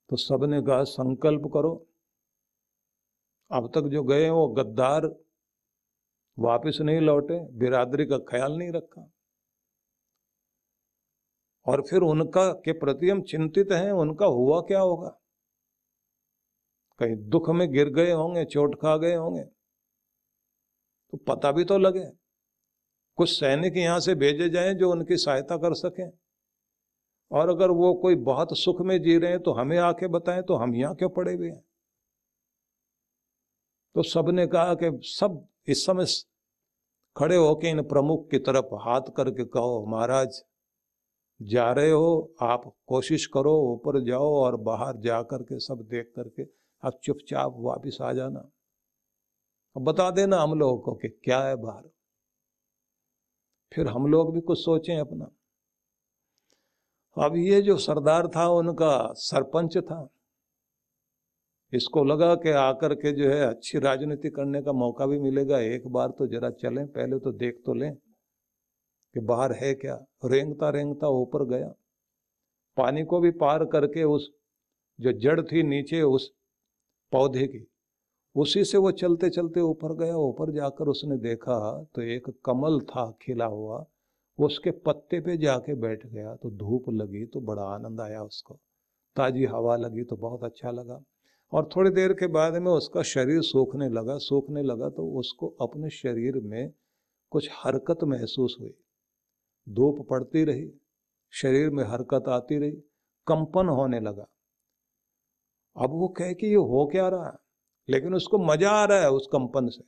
तो 0.09 0.15
सबने 0.15 0.61
कहा, 0.61 0.83
संकल्प 0.83 1.41
करो। 1.53 1.87
अब 3.51 3.71
तक 3.75 3.81
जो 3.81 4.03
गए, 4.03 4.29
वो 4.29 4.47
गद्दार 4.47 5.15
वापस 6.39 6.77
नहीं 6.81 7.01
लौटे, 7.01 7.39
बिरादरी 7.51 8.05
का 8.05 8.17
ख्याल 8.17 8.53
नहीं 8.53 8.71
रखा। 8.71 9.11
और 11.67 11.81
फिर 11.81 12.01
उनका 12.01 12.53
के 12.53 12.71
प्रति 12.71 13.09
हम 13.09 13.21
चिंतित 13.21 13.71
हैं, 13.71 13.91
उनका 13.91 14.25
हुआ 14.25 14.61
क्या 14.61 14.79
होगा? 14.79 15.19
कहीं 16.99 17.15
दुख 17.29 17.49
में 17.49 17.69
गिर 17.71 17.89
गए 17.89 18.11
होंगे, 18.11 18.45
चोट 18.45 18.75
खा 18.75 18.95
गए 18.97 19.15
होंगे 19.15 19.43
तो 21.13 21.17
पता 21.27 21.51
भी 21.51 21.63
तो 21.65 21.77
लगे। 21.77 22.05
कुछ 23.17 23.29
सैनिक 23.29 23.77
यहाँ 23.77 23.99
से 23.99 24.15
भेजे 24.15 24.49
जाएँ 24.49 24.73
जो 24.73 24.91
उनकी 24.91 25.17
सहायता 25.17 25.57
कर 25.57 25.73
सकें। 25.73 26.09
और 27.31 27.49
अगर 27.49 27.71
वो 27.71 27.93
कोई 27.93 28.15
बहुत 28.23 28.57
सुख 28.57 28.81
में 28.81 29.01
जी 29.01 29.17
रहे 29.17 29.31
हैं 29.31 29.39
तो 29.39 29.51
हमें 29.53 29.77
आके 29.79 30.07
बताएँ 30.07 30.41
तो 30.41 30.55
हम 30.55 30.75
यहाँ 30.75 30.95
क्यों 30.95 31.09
पड़े 31.09 31.33
हुए 31.33 31.49
हैं? 31.49 31.63
तो 33.95 34.03
सबने 34.03 34.45
कहा 34.47 34.73
कि 34.73 34.89
सब 35.09 35.45
इस 35.67 35.85
समय 35.85 36.05
खड़े 37.15 37.35
होके 37.35 37.69
इन 37.69 37.81
प्रमुख 37.83 38.29
की 38.31 38.39
तरफ़ 38.39 38.73
हाथ 38.81 39.01
करके 39.17 39.45
कहो, 39.45 39.85
महाराज, 39.87 40.41
जा 41.39 41.71
रहे 41.71 41.91
हो, 41.91 42.35
आप 42.41 42.63
कोशिश 42.87 43.25
करो, 43.27 43.53
ऊपर 43.73 43.99
जाओ 44.05 44.33
और 44.35 44.55
बाहर 44.61 44.97
जा 44.97 45.21
करके 45.23 45.59
सब 45.59 45.81
देख 45.83 46.11
करके 46.15 46.43
अब 46.85 46.99
चुपचाप 47.03 47.55
वापिस 47.57 48.01
आ 48.01 48.11
जाना। 48.13 48.39
अब 49.75 49.83
बता 49.83 50.09
देना 50.11 50.37
हम 50.37 50.59
लोगों 50.59 50.77
को 50.79 50.93
कि 50.93 51.07
क्या 51.23 51.43
है 51.43 51.55
बाहर। 51.55 51.89
फिर 53.71 53.87
हम 53.87 54.07
लोग 54.07 54.33
भी 54.33 54.41
कुछ 54.41 54.59
सोचें 54.59 54.97
अपना। 54.97 55.29
अब 57.17 57.35
ये 57.35 57.61
जो 57.61 57.77
सरदार 57.77 58.27
था, 58.27 58.47
उनका 58.49 59.13
सरपंच 59.13 59.77
था, 59.77 60.07
इसको 61.73 62.03
लगा 62.03 62.33
कि 62.35 62.49
आकर 62.49 62.93
के 62.95 63.11
जो 63.11 63.29
है 63.29 63.41
अच्छी 63.41 63.79
राजनीति 63.79 64.29
करने 64.29 64.61
का 64.61 64.71
मौका 64.71 65.05
भी 65.05 65.19
मिलेगा। 65.19 65.59
एक 65.59 65.87
बार 65.87 66.09
तो 66.09 66.27
जरा 66.27 66.49
चलें, 66.51 66.87
पहले 66.87 67.19
तो 67.19 67.31
देख 67.31 67.61
तो 67.65 67.73
लें 67.73 67.95
कि 67.95 69.19
बाहर 69.19 69.53
है 69.53 69.73
क्या। 69.73 69.95
रेंगता 70.25 70.69
रेंगता 70.69 71.07
ऊपर 71.07 71.45
गया। 71.45 71.73
पानी 72.77 73.03
को 73.03 73.19
भी 73.19 73.31
पार 73.31 73.65
करके 73.65 74.03
उस 74.03 74.29
जो 74.99 75.11
जड़ 75.11 75.41
थी 75.41 75.63
नीचे, 75.63 76.01
उस 76.01 76.31
पौधे 77.11 77.47
की। 77.47 77.67
उसी 78.35 78.63
से 78.63 78.77
वो 78.77 78.91
चलते 78.91 79.29
चलते 79.29 79.61
ऊपर 79.61 79.93
गया, 79.95 80.15
ऊपर 80.17 80.51
जाकर 80.51 80.87
उसने 80.87 81.17
देखा 81.17 81.83
तो 81.95 82.01
एक 82.01 82.29
कमल 82.45 82.79
था, 82.81 83.11
खिला 83.21 83.45
हुआ। 83.45 83.85
उसके 84.39 84.71
पत्ते 84.71 85.19
पे 85.21 85.37
जाके 85.37 85.73
बैठ 85.73 86.05
गया 86.07 86.35
तो 86.35 86.49
धूप 86.51 86.89
लगी 86.89 87.25
तो 87.25 87.41
बड़ा 87.41 87.63
आनंद 87.65 88.01
आया 88.01 88.23
उसको। 88.23 88.59
ताजी 89.15 89.45
हवा 89.45 89.75
लगी 89.75 90.03
तो 90.03 90.15
बहुत 90.15 90.43
अच्छा 90.43 90.71
लगा। 90.71 91.01
और 91.53 91.69
थोड़ी 91.75 91.91
देर 91.91 92.13
के 92.13 92.27
बाद 92.27 92.53
में 92.53 92.71
उसका 92.71 93.01
शरीर 93.03 93.41
सूखने 93.41 93.89
लगा 93.89 94.17
सूखने 94.17 94.63
लगा 94.63 94.89
तो 94.89 95.07
उसको 95.19 95.47
अपने 95.61 95.89
शरीर 95.89 96.39
में 96.43 96.71
कुछ 97.31 97.49
हरकत 97.53 98.03
महसूस 98.03 98.57
हुई। 98.59 98.73
धूप 99.67 100.05
पड़ती 100.09 100.43
रही, 100.43 100.69
शरीर 101.33 101.69
में 101.69 101.83
हरकत 101.83 102.27
आती 102.27 102.57
रही, 102.57 102.71
कंपन 103.27 103.69
होने 103.69 103.99
लगा। 103.99 104.27
अब 105.75 105.91
वो 105.91 106.07
कहे 106.17 106.33
कि 106.33 106.47
ये 106.47 106.55
हो 106.55 106.85
क्या 106.91 107.07
रहा 107.09 107.25
है? 107.25 107.37
लेकिन 107.89 108.13
उसको 108.15 108.37
मज़ा 108.45 108.69
आ 108.71 108.85
रहा 108.85 108.99
है 108.99 109.09
उस 109.11 109.27
कंपन 109.31 109.67
से। 109.69 109.81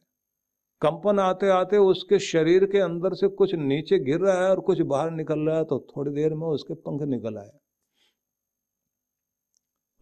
कंपन 0.81 1.19
आते 1.19 1.49
आते 1.49 1.77
उसके 1.83 2.19
शरीर 2.21 2.65
के 2.65 2.79
अंदर 2.79 3.13
से 3.13 3.27
कुछ 3.35 3.53
नीचे 3.55 3.99
गिर 4.01 4.19
रहा 4.19 4.35
है 4.37 4.49
और 4.49 4.59
कुछ 4.61 4.81
बाहर 4.83 5.11
निकल 5.11 5.39
रहा 5.39 5.57
है 5.57 5.63
तो 5.65 5.79
थोड़ी 5.89 6.11
देर 6.13 6.33
में 6.33 6.47
उसके 6.47 6.73
पंख 6.81 7.01
निकल 7.09 7.37
आए। 7.37 7.49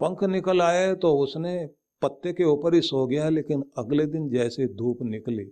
पंख 0.00 0.24
निकल 0.26 0.62
आए 0.62 0.94
तो 0.96 1.12
उसने 1.18 1.56
पत्ते 2.02 2.32
के 2.32 2.44
ऊपर 2.44 2.74
ही 2.74 2.80
सो 2.82 3.06
गया, 3.06 3.28
लेकिन 3.30 3.62
अगले 3.78 4.06
दिन 4.06 4.28
जैसे 4.30 4.66
धूप 4.74 4.98
निकली, 5.04 5.50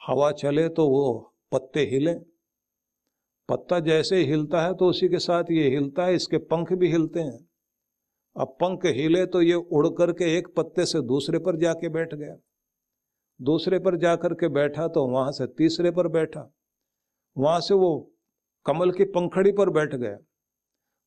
हवा 0.00 0.30
चले 0.34 0.68
तो 0.70 0.88
वो 0.88 1.34
पत्ते 1.52 1.80
हिले। 1.86 2.14
पत्ता 3.48 3.78
जैसे 3.82 4.22
हिलता 4.24 4.62
है 4.62 4.74
तो 4.74 4.88
उसी 4.90 5.08
के 5.08 5.18
साथ 5.20 5.50
ये 5.52 5.68
हिलता 5.70 6.04
है, 6.04 6.14
इसके 6.14 6.38
पंख 6.46 6.72
भी 6.74 6.90
हिलते 6.90 7.20
हैं। 7.20 7.38
अब 8.36 8.56
पंख 8.60 8.84
हिले 8.86 9.24
तो 9.26 9.42
ये 9.42 9.54
उड़ 9.54 9.86
करके 9.98 10.36
एक 10.36 10.48
पत्ते 10.56 10.84
से 10.86 11.00
दूसरे 11.02 11.38
पर 11.38 11.56
जाके 11.56 11.88
बैठ 11.88 12.14
गया। 12.14 12.36
दूसरे 13.40 13.78
पर 13.78 13.96
जाकर 13.96 14.34
के 14.34 14.48
बैठा 14.48 14.86
तो 14.88 15.06
वहाँ 15.06 15.32
से 15.32 15.46
तीसरे 15.58 15.90
पर 15.90 16.08
बैठा। 16.08 16.48
वहाँ 17.36 17.60
से 17.60 17.74
वो 17.74 17.90
कमल 18.66 18.90
की 18.92 19.04
पंखड़ी 19.10 19.52
पर 19.52 19.70
बैठ 19.70 19.94
गया। 19.94 20.16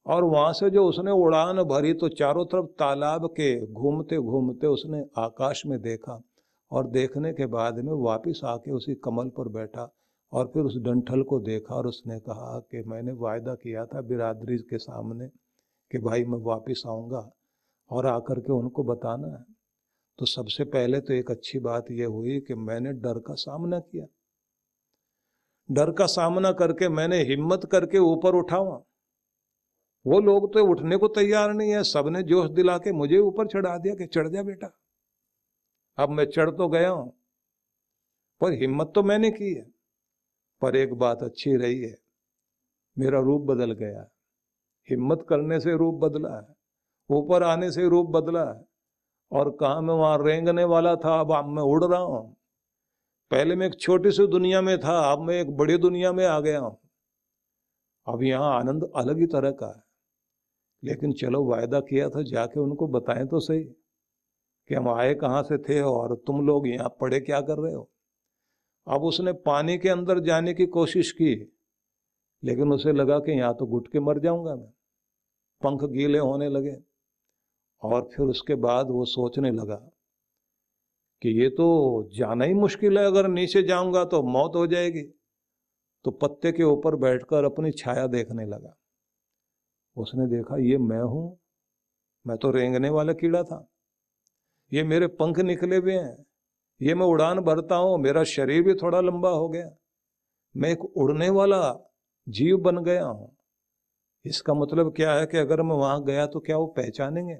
और 0.05 0.23
वहाँ 0.23 0.51
से 0.53 0.69
जो 0.69 0.85
उसने 0.85 1.11
उड़ान 1.13 1.63
भरी 1.63 1.93
तो 1.93 2.07
चारों 2.11 2.45
तरफ़ 2.45 2.65
तालाब 2.79 3.25
के 3.31 3.49
घूमते 3.67 4.17
घूमते 4.17 4.67
उसने 4.67 5.03
आकाश 5.17 5.65
में 5.65 5.79
देखा 5.81 6.19
और 6.71 6.87
देखने 6.89 7.31
के 7.33 7.45
बाद 7.45 7.79
में 7.79 7.93
वापस 8.03 8.41
आके 8.45 8.71
उसी 8.71 8.95
कमल 9.03 9.29
पर 9.37 9.47
बैठा 9.49 9.87
और 10.31 10.47
फिर 10.53 10.63
उस 10.63 10.77
डंठल 10.83 11.21
को 11.23 11.39
देखा 11.39 11.75
और 11.75 11.87
उसने 11.87 12.19
कहा 12.19 12.59
कि 12.71 12.83
मैंने 12.87 13.11
वायदा 13.17 13.53
किया 13.55 13.85
था 13.85 14.01
बिरादरी 14.01 14.57
के 14.69 14.77
सामने 14.77 15.29
कि 15.93 15.99
भाई 15.99 16.23
मैं 16.23 16.37
वापस 16.43 16.81
आऊँगा 16.87 17.19
और 17.91 18.05
आकर 18.07 18.39
के 18.39 18.51
उनको 18.51 18.83
बताना 18.83 19.27
है। 19.29 19.43
तो 20.19 20.25
सबसे 20.25 20.63
पहले 20.65 20.99
तो 20.99 21.13
एक 21.13 21.29
अच्छी 21.31 21.59
बात 21.59 21.91
यह 21.91 22.07
हुई 22.07 22.39
कि 22.39 22.53
मैंने 22.59 22.91
डर 22.93 23.19
का 23.19 23.33
सामना 23.35 23.79
किया। 23.79 24.05
डर 25.69 25.91
का 25.91 26.05
सामना 26.05 26.51
करके 26.53 26.89
मैंने 26.89 27.21
हिम्मत 27.23 27.67
करके 27.71 27.99
ऊपर 27.99 28.35
उठावा 28.35 28.81
वो 30.05 30.19
लोग 30.19 30.51
तो 30.53 30.65
उठने 30.65 30.97
को 30.97 31.07
तैयार 31.09 31.53
नहीं 31.53 31.71
है, 31.71 31.83
सबने 31.83 32.21
जोश 32.23 32.49
दिला 32.51 32.77
के 32.77 32.91
मुझे 32.91 33.17
ऊपर 33.19 33.47
चढ़ा 33.47 33.77
दिया 33.77 33.93
कि 33.95 34.05
चढ़ 34.07 34.27
जा 34.27 34.43
बेटा। 34.43 34.71
अब 35.97 36.09
मैं 36.09 36.25
चढ़ 36.25 36.49
तो 36.51 36.67
गया 36.69 36.89
हूँ, 36.89 37.13
पर 38.41 38.53
हिम्मत 38.53 38.91
तो 38.95 39.03
मैंने 39.03 39.29
की 39.31 39.53
है। 39.53 39.65
पर 40.61 40.75
एक 40.75 40.93
बात 40.95 41.23
अच्छी 41.23 41.55
रही 41.57 41.81
है, 41.81 41.95
मेरा 42.97 43.19
रूप 43.19 43.41
बदल 43.45 43.71
गया। 43.75 44.03
हिम्मत 44.89 45.25
करने 45.29 45.59
से 45.59 45.77
रूप 45.77 45.95
बदला 45.95 46.35
है, 46.35 46.55
ऊपर 47.09 47.43
आने 47.43 47.71
से 47.71 47.89
रूप 47.89 48.09
बदला 48.09 48.43
है, 48.43 48.65
और 49.31 49.57
कहा 49.59 49.81
मैं 49.81 49.93
वहाँ 49.93 50.17
रेंगने 50.25 50.63
वाला 50.63 50.95
था, 50.95 51.19
अब 51.19 51.31
अब 51.31 51.45
मैं 51.45 51.63
उड़ 51.63 51.83
रहा 51.85 51.99
हूँ। 51.99 52.35
पहले 53.31 53.55
मैं 53.55 53.67
एक 53.67 53.79
छोटी 53.79 54.11
सी 54.11 54.27
दुनिया 54.27 54.61
में 54.61 54.77
था, 54.79 55.11
अब 55.11 55.21
मैं 55.21 55.35
एक 55.35 55.57
बड़ी 55.57 55.77
दुनिया 55.77 56.13
में 56.13 56.25
आ 56.25 56.39
गया 56.39 56.59
हूँ। 56.59 56.77
अब 58.07 58.23
यहाँ 58.23 58.59
आनंद 58.59 58.91
अलग 58.95 59.19
ही 59.19 59.25
तरह 59.25 59.51
का 59.51 59.67
है। 59.67 59.83
लेकिन 60.83 61.13
चलो 61.13 61.43
वायदा 61.45 61.79
किया 61.79 62.09
था, 62.09 62.23
जाके 62.23 62.59
उनको 62.59 62.87
बताएँ 62.87 63.25
तो 63.25 63.39
सही 63.39 63.63
कि 64.69 64.75
हम 64.75 64.89
आए 64.89 65.13
कहाँ 65.13 65.43
से 65.43 65.57
थे 65.57 65.81
और 65.81 66.15
तुम 66.27 66.47
लोग 66.47 66.67
यहाँ 66.67 66.89
पड़े 67.01 67.19
क्या 67.19 67.41
कर 67.41 67.57
रहे 67.57 67.73
हो। 67.73 67.89
अब 68.87 69.03
उसने 69.03 69.33
पानी 69.33 69.77
के 69.77 69.89
अंदर 69.89 70.19
जाने 70.19 70.53
की 70.53 70.65
कोशिश 70.65 71.11
की। 71.11 71.52
लेकिन 72.43 72.71
उसे 72.73 72.91
लगा 72.91 73.19
कि 73.19 73.31
यहाँ 73.31 73.53
तो 73.53 73.65
घुट 73.67 73.87
के 73.87 73.99
मर 73.99 74.19
जाऊँगा 74.19 74.55
मैं। 74.55 74.71
पंख 75.61 75.83
गीले 75.91 76.19
होने 76.19 76.49
लगे 76.49 76.75
और 77.81 78.01
फिर 78.07 78.25
उसके 78.27 78.55
बाद 78.57 78.89
वो 78.89 79.05
सोचने 79.07 79.51
लगा 79.51 79.75
कि 81.21 81.29
ये 81.41 81.49
तो 81.49 81.65
जाना 82.13 82.45
ही 82.45 82.53
मुश्किल 82.53 82.97
है, 82.97 83.05
अगर 83.05 83.27
नीचे 83.29 83.63
जाऊँगा 83.63 84.03
तो 84.05 84.21
मौत 84.23 84.55
हो 84.55 84.65
जाएगी। 84.67 85.03
तो 86.05 86.11
पत्ते 86.13 86.51
के 86.51 86.63
ऊपर 86.63 86.95
बैठकर 86.97 87.43
अपनी 87.43 87.71
छाया 87.73 88.07
देखने 88.07 88.45
लगा। 88.45 88.75
उसने 89.97 90.25
देखा, 90.27 90.57
ये 90.59 90.77
मैं 90.79 91.01
हूँ, 91.01 91.39
मैं 92.25 92.37
तो 92.37 92.51
रेंगने 92.51 92.89
वाला 92.89 93.13
कीड़ा 93.13 93.43
था। 93.43 93.65
ये 94.71 94.83
मेरे 94.83 95.07
पंख 95.13 95.39
निकले 95.41 95.77
हुए 95.77 95.93
हैं, 95.93 96.25
ये 96.81 96.95
मैं 96.95 97.05
उड़ान 97.05 97.39
भरता 97.39 97.75
हूँ, 97.75 97.97
मेरा 97.99 98.23
शरीर 98.25 98.63
भी 98.63 98.73
थोड़ा 98.73 99.01
लंबा 99.01 99.29
हो 99.29 99.47
गया। 99.49 99.69
मैं 100.55 100.69
एक 100.69 100.83
उड़ने 100.85 101.29
वाला 101.29 101.59
जीव 102.27 102.57
बन 102.57 102.83
गया 102.83 103.05
हूँ। 103.05 103.31
इसका 104.25 104.53
मतलब 104.53 104.93
क्या 104.95 105.13
है 105.13 105.25
कि 105.25 105.37
अगर 105.37 105.61
मैं 105.61 105.75
वहाँ 105.75 106.03
गया 106.03 106.25
तो 106.27 106.39
क्या 106.39 106.57
वो 106.57 106.65
पहचानेंगे? 106.67 107.35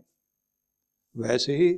वैसे 1.15 1.55
ही 1.57 1.73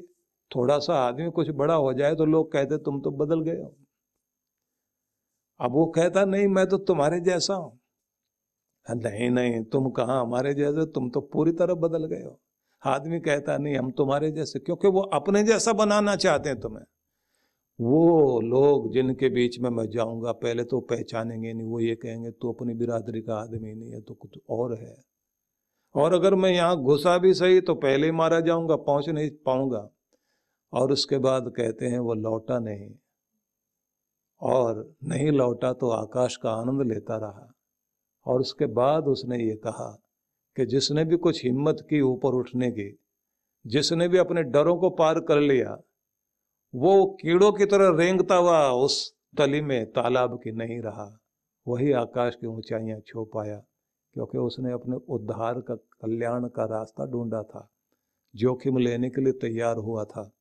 थोड़ा 0.51 0.77
सा 0.79 0.95
आदमी 0.99 1.29
कुछ 1.31 1.49
बड़ा 1.49 1.73
हो 1.73 1.93
जाए 1.93 2.15
तो 2.15 2.25
लोग 2.25 2.51
कहते 2.51 2.77
तुम 2.77 3.01
तो 3.01 3.11
बदल 3.11 3.41
गए 3.41 3.61
हो। 3.61 3.75
अब 5.59 5.71
वो 5.71 5.85
कहता 5.85 6.23
नहीं 6.25 6.47
मैं 6.47 6.65
तो 6.67 6.77
तुम्हारे 6.77 7.19
जैसा 7.19 7.53
हूँ। 7.53 7.79
हाँ, 8.85 8.95
नहीं 8.95 9.29
नहीं 9.29 9.63
तुम 9.63 9.89
कहा 9.89 10.19
हमारे 10.21 10.53
जैसे? 10.53 10.85
तुम 10.85 11.09
तो 11.09 11.21
पूरी 11.21 11.51
तरह 11.51 11.73
बदल 11.75 12.05
गए 12.05 12.23
हो। 12.23 12.39
आदमी 12.83 13.19
कहता 13.19 13.57
नहीं 13.57 13.75
हम 13.77 13.91
तुम्हारे 13.91 14.31
जैसे 14.31 14.59
क्योंकि 14.59 14.87
वो 14.87 15.01
अपने 15.13 15.43
जैसा 15.43 15.73
बनाना 15.73 16.15
चाहते 16.15 16.49
हैं 16.49 16.59
तुम्हें। 16.59 16.83
वो 17.79 18.41
लोग 18.41 18.93
जिनके 18.93 19.29
बीच 19.29 19.59
में 19.59 19.69
मैं 19.69 19.89
जाऊँगा, 19.89 20.31
पहले 20.31 20.63
तो 20.63 20.79
पहचानेंगे 20.79 21.53
नहीं, 21.53 21.67
वो 21.67 21.79
ये 21.79 21.95
कहेंगे 21.95 22.31
तो 22.31 22.51
अपनी 22.53 22.73
बिरादरी 22.73 23.21
का 23.21 23.35
आदमी 23.35 23.73
नहीं 23.73 23.91
है 23.91 24.01
तो 24.01 24.13
कुछ 24.13 24.39
और 24.49 24.73
है। 24.73 24.95
और 25.95 26.13
अगर 26.13 26.35
मैं 26.35 26.51
यहाँ 26.51 26.77
घुसा 26.77 27.17
भी 27.17 27.33
सही 27.33 27.61
तो 27.61 27.75
पहले 27.75 28.05
ही 28.05 28.11
मारा 28.11 28.39
जाऊँगा, 28.39 28.75
पहुँच 28.75 29.09
नहीं 29.09 29.29
पाऊँगा। 29.45 29.89
और 30.73 30.91
उसके 30.91 31.17
बाद 31.17 31.53
कहते 31.57 31.85
हैं, 31.85 31.99
वो 31.99 32.13
लौटा 32.13 32.59
नहीं। 32.59 32.89
और 34.41 34.95
नहीं 35.03 35.31
लौटा 35.31 35.73
तो 35.73 35.89
आकाश 35.89 36.35
का 36.35 36.51
आनंद 36.51 36.81
लेता 36.81 37.17
रहा। 37.17 37.53
और 38.25 38.39
उसके 38.39 38.65
बाद 38.65 39.07
उसने 39.07 39.37
ये 39.37 39.55
कहा 39.55 40.01
कि 40.55 40.65
जिसने 40.65 41.05
भी 41.05 41.17
कुछ 41.17 41.45
हिम्मत 41.45 41.87
की 41.89 42.01
ऊपर 42.01 42.29
उठने 42.29 42.71
की, 42.71 42.99
जिसने 43.67 44.07
भी 44.07 44.17
अपने 44.17 44.43
डरों 44.43 44.77
को 44.77 44.89
पार 44.89 45.19
कर 45.19 45.39
लिया 45.39 45.77
वो 46.75 47.05
कीड़ों 47.21 47.51
की 47.51 47.65
तरह 47.65 47.97
रेंगता 47.97 48.35
हुआ 48.35 48.69
उस 48.69 49.13
तली 49.37 49.61
में 49.61 49.85
तालाब 49.85 50.39
की 50.43 50.51
नहीं 50.51 50.79
रहा। 50.79 51.19
वही 51.67 51.91
आकाश 51.91 52.35
की 52.35 52.47
ऊंचाइयाँ 52.47 52.99
छू 52.99 53.23
पाया, 53.23 53.57
क्योंकि 54.15 54.37
उसने 54.37 54.71
अपने 54.71 54.95
उद्धार 54.95 55.59
का, 55.61 55.75
कल्याण 55.75 56.47
का 56.47 56.65
रास्ता 56.65 57.05
ढूंढा 57.05 57.41
था। 57.43 57.69
जोखिम 58.35 58.77
लेने 58.77 59.09
के 59.09 59.21
लिए 59.21 59.33
तैयार 59.33 59.77
हुआ 59.77 60.03
था। 60.03 60.31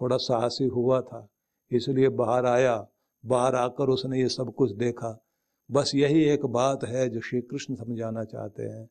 थोड़ा 0.00 0.16
साहसी 0.16 0.66
हुआ 0.66 1.00
था, 1.00 1.28
इसलिए 1.70 2.08
बाहर 2.08 2.46
आया। 2.46 2.86
बाहर 3.26 3.54
आकर 3.54 3.88
उसने 3.88 4.20
ये 4.20 4.28
सब 4.28 4.52
कुछ 4.54 4.72
देखा। 4.72 5.24
बस 5.70 5.92
यही 5.94 6.24
एक 6.24 6.46
बात 6.46 6.84
है 6.84 7.08
जो 7.08 7.20
श्री 7.20 7.40
कृष्ण 7.40 7.74
समझाना 7.74 8.24
चाहते 8.24 8.62
हैं 8.62 8.88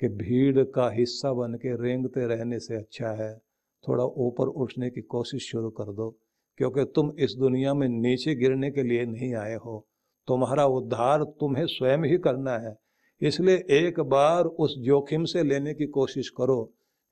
कि 0.00 0.08
भीड़ 0.08 0.64
का 0.64 0.88
हिस्सा 0.90 1.32
बन 1.32 1.54
के 1.54 1.74
रेंगते 1.82 2.26
रहने 2.26 2.58
से 2.58 2.76
अच्छा 2.76 3.08
है। 3.08 3.36
थोड़ा 3.84 4.04
ऊपर 4.04 4.46
उठने 4.46 4.90
की 4.90 5.00
कोशिश 5.00 5.50
शुरू 5.50 5.70
कर 5.70 5.92
दो। 5.92 6.16
क्योंकि 6.58 6.84
तुम 6.94 7.12
इस 7.18 7.34
दुनिया 7.38 7.74
में 7.74 7.88
नीचे 7.88 8.34
गिरने 8.34 8.70
के 8.70 8.82
लिए 8.82 9.04
नहीं 9.06 9.34
आए 9.34 9.54
हो। 9.56 9.86
तुम्हारा 10.28 10.64
उद्धार 10.66 11.24
तुम्हें 11.40 11.66
स्वयं 11.66 12.04
ही 12.04 12.18
करना 12.18 12.56
है। 12.58 12.74
इसलिए 13.20 13.56
एक 13.78 14.00
बार 14.00 14.44
उस 14.44 14.74
जोखिम 14.78 15.24
से 15.24 15.42
लेने 15.42 15.74
की 15.74 15.86
कोशिश 15.86 16.28
करो 16.28 16.62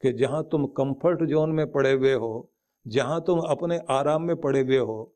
कि 0.03 0.13
जहाँ 0.13 0.43
तुम 0.43 0.65
कंफर्ट 0.67 1.23
जोन 1.23 1.51
में 1.51 1.71
पड़े 1.73 1.93
हुए 1.93 2.13
हो, 2.13 2.51
जहाँ 2.87 3.21
तुम 3.21 3.39
अपने 3.41 3.79
आराम 3.91 4.23
में 4.23 4.37
पड़े 4.37 4.61
हुए 4.61 4.79
हो, 4.79 5.15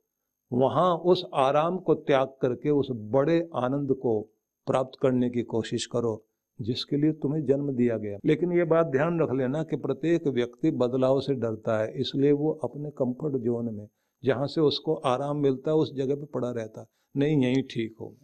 वहाँ 0.50 0.94
उस 0.96 1.24
आराम 1.34 1.76
को 1.78 1.94
त्याग 1.94 2.28
करके 2.42 2.70
उस 2.70 2.88
बड़े 3.10 3.38
आनंद 3.54 3.92
को 3.92 4.20
प्राप्त 4.66 4.98
करने 5.02 5.30
की 5.30 5.42
कोशिश 5.42 5.86
करो, 5.86 6.24
जिसके 6.58 6.96
लिए 6.96 7.12
तुम्हें 7.12 7.44
जन्म 7.44 7.72
दिया 7.72 7.96
गया। 7.98 8.18
लेकिन 8.24 8.52
ये 8.52 8.64
बात 8.64 8.86
ध्यान 8.86 9.20
रख 9.20 9.32
लेना 9.32 9.62
कि 9.62 9.76
प्रत्येक 9.76 10.26
व्यक्ति 10.26 10.70
बदलाव 10.70 11.20
से 11.20 11.34
डरता 11.34 11.78
है, 11.82 11.92
इसलिए 12.00 12.32
वो 12.32 12.52
अपने 12.64 12.90
कंफर्ट 12.90 13.42
जोन 13.42 13.74
में 13.74 13.86
जहाँ 14.22 14.46
से 14.46 14.60
उसको 14.60 14.94
आराम 15.06 15.36
मिलता 15.36 15.70
है 15.70 15.76
उस 15.76 15.92
जगह 15.94 16.14
पे 16.14 16.26
पड़ा 16.26 16.50
रहता। 16.50 16.84
नहीं, 17.16 17.36
यही 17.44 17.62
ठीक 17.62 17.96
हो 18.00 18.14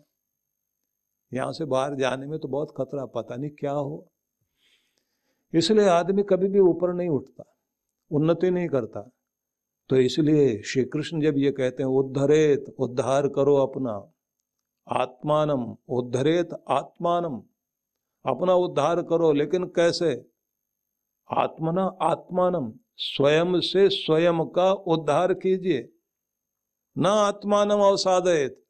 यहाँ 1.32 1.52
से 1.52 1.64
बाहर 1.64 1.94
जाने 1.94 2.26
में 2.26 2.38
तो 2.38 2.48
बहुत 2.48 2.72
खतरा, 2.76 3.04
पता 3.06 3.36
नहीं 3.36 3.50
क्या 3.50 3.72
हो। 3.72 4.06
इसलिए 5.52 5.88
आदमी 5.88 6.22
कभी 6.22 6.48
भी 6.48 6.58
ऊपर 6.58 6.92
नहीं 6.94 7.08
उठता, 7.08 7.44
उन्नति 8.10 8.50
नहीं 8.50 8.68
करता। 8.68 9.00
तो 9.90 9.96
इसलिए 9.96 10.62
श्री 10.62 10.84
कृष्ण 10.84 11.20
जब 11.20 11.38
ये 11.38 11.50
कहते 11.50 11.82
हैं, 11.82 11.90
उद्धरेत 11.90 12.74
उद्धार 12.78 13.28
करो 13.28 13.56
अपना, 13.56 13.92
आत्मानम 14.86 15.64
उद्धरेत 15.88 16.50
आत्मानम, 16.70 17.40
अपना 18.24 18.54
उद्धार 18.54 19.02
करो, 19.02 19.32
लेकिन 19.32 19.64
कैसे? 19.66 20.14
आत्मना 21.30 21.84
आत्मानम 22.02 22.72
स्वयं 22.98 23.60
से 23.60 23.88
स्वयं 23.88 24.44
का 24.46 24.72
उद्धार 24.72 25.34
कीजिए। 25.34 25.88
न 26.98 27.06
आत्मानम 27.06 27.80
अवसादयत। 27.80 28.60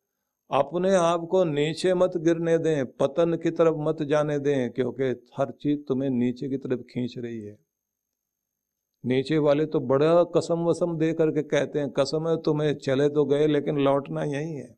अपने 0.50 0.94
आप 0.94 1.26
को 1.30 1.44
नीचे 1.44 1.94
मत 1.94 2.16
गिरने 2.16 2.58
दें, 2.58 2.86
पतन 2.86 3.36
की 3.36 3.50
तरफ़ 3.50 3.74
मत 3.74 4.02
जाने 4.02 4.38
दें, 4.38 4.70
क्योंकि 4.70 5.04
हर 5.38 5.50
चीज़ 5.50 5.80
तुम्हें 5.80 6.10
नीचे 6.10 6.48
की 6.48 6.56
तरफ़ 6.56 6.80
खींच 6.80 7.14
रही 7.18 7.40
है। 7.40 7.58
नीचे 9.04 9.38
वाले 9.38 9.66
तो 9.66 9.80
बड़ा 9.80 10.24
कसम 10.24 10.64
वसम 10.64 10.96
दे 10.98 11.12
करके 11.12 11.42
कहते 11.42 11.78
हैं, 11.78 11.90
कसम 11.90 12.28
है, 12.28 12.36
तुम्हें 12.36 12.74
चले 12.74 13.08
तो 13.08 13.24
गए, 13.24 13.46
लेकिन 13.46 13.78
लौटना 13.78 14.24
यही 14.24 14.54
है। 14.54 14.76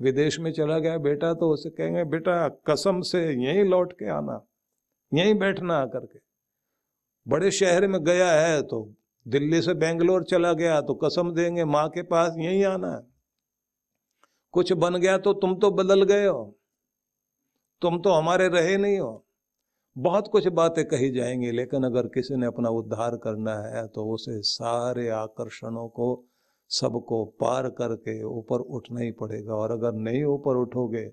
विदेश 0.00 0.38
में 0.40 0.52
चला 0.52 0.78
गया 0.78 0.98
बेटा 0.98 1.34
तो 1.34 1.50
उसे 1.50 1.70
कहेंगे, 1.70 2.04
बेटा, 2.04 2.48
कसम 2.48 3.00
से 3.00 3.24
यहीं 3.44 3.64
लौट 3.64 3.92
के 3.92 4.10
आना, 4.10 4.40
यहीं 5.14 5.34
बैठना 5.34 5.78
आकर 5.78 6.06
के। 6.06 6.31
बड़े 7.26 7.50
शहर 7.50 7.86
में 7.86 8.02
गया 8.04 8.30
है 8.32 8.62
तो 8.62 8.88
दिल्ली 9.26 9.60
से 9.62 9.74
बेंगलोर 9.74 10.24
चला 10.24 10.52
गया 10.52 10.80
तो 10.80 10.94
कसम 10.94 11.32
देंगे, 11.32 11.64
माँ 11.64 11.88
के 11.88 12.02
पास 12.02 12.34
यहीं 12.38 12.64
आना 12.64 12.92
है। 12.92 13.00
कुछ 14.54 14.72
बन 14.72 14.96
गया 14.96 15.18
तो 15.18 15.32
तुम 15.32 15.54
तो 15.54 15.70
बदल 15.70 16.02
गए 16.02 16.26
हो। 16.26 16.42
तुम 17.82 17.98
तो 17.98 18.10
हमारे 18.10 18.48
रहे 18.48 18.76
नहीं 18.76 18.98
हो। 18.98 19.24
बहुत 19.96 20.28
कुछ 20.28 20.46
बातें 20.48 20.84
कही 20.84 21.10
जाएँगी, 21.10 21.50
लेकिन 21.50 21.84
अगर 21.84 22.06
किसी 22.06 22.36
ने 22.36 22.46
अपना 22.46 22.68
उद्धार 22.68 23.16
करना 23.16 23.54
है 23.68 23.86
तो 23.88 24.04
उसे 24.04 24.40
सारे 24.42 25.08
आकर्षणों 25.08 25.88
को 25.88 26.24
सबको 26.70 27.24
पार 27.40 27.68
करके 27.70 28.22
ऊपर 28.24 28.60
उठना 28.76 29.00
ही 29.00 29.10
पड़ेगा। 29.12 29.54
और 29.54 29.70
अगर 29.70 29.92
नहीं 29.92 30.24
ऊपर 30.24 30.56
उठोगे 30.56 31.04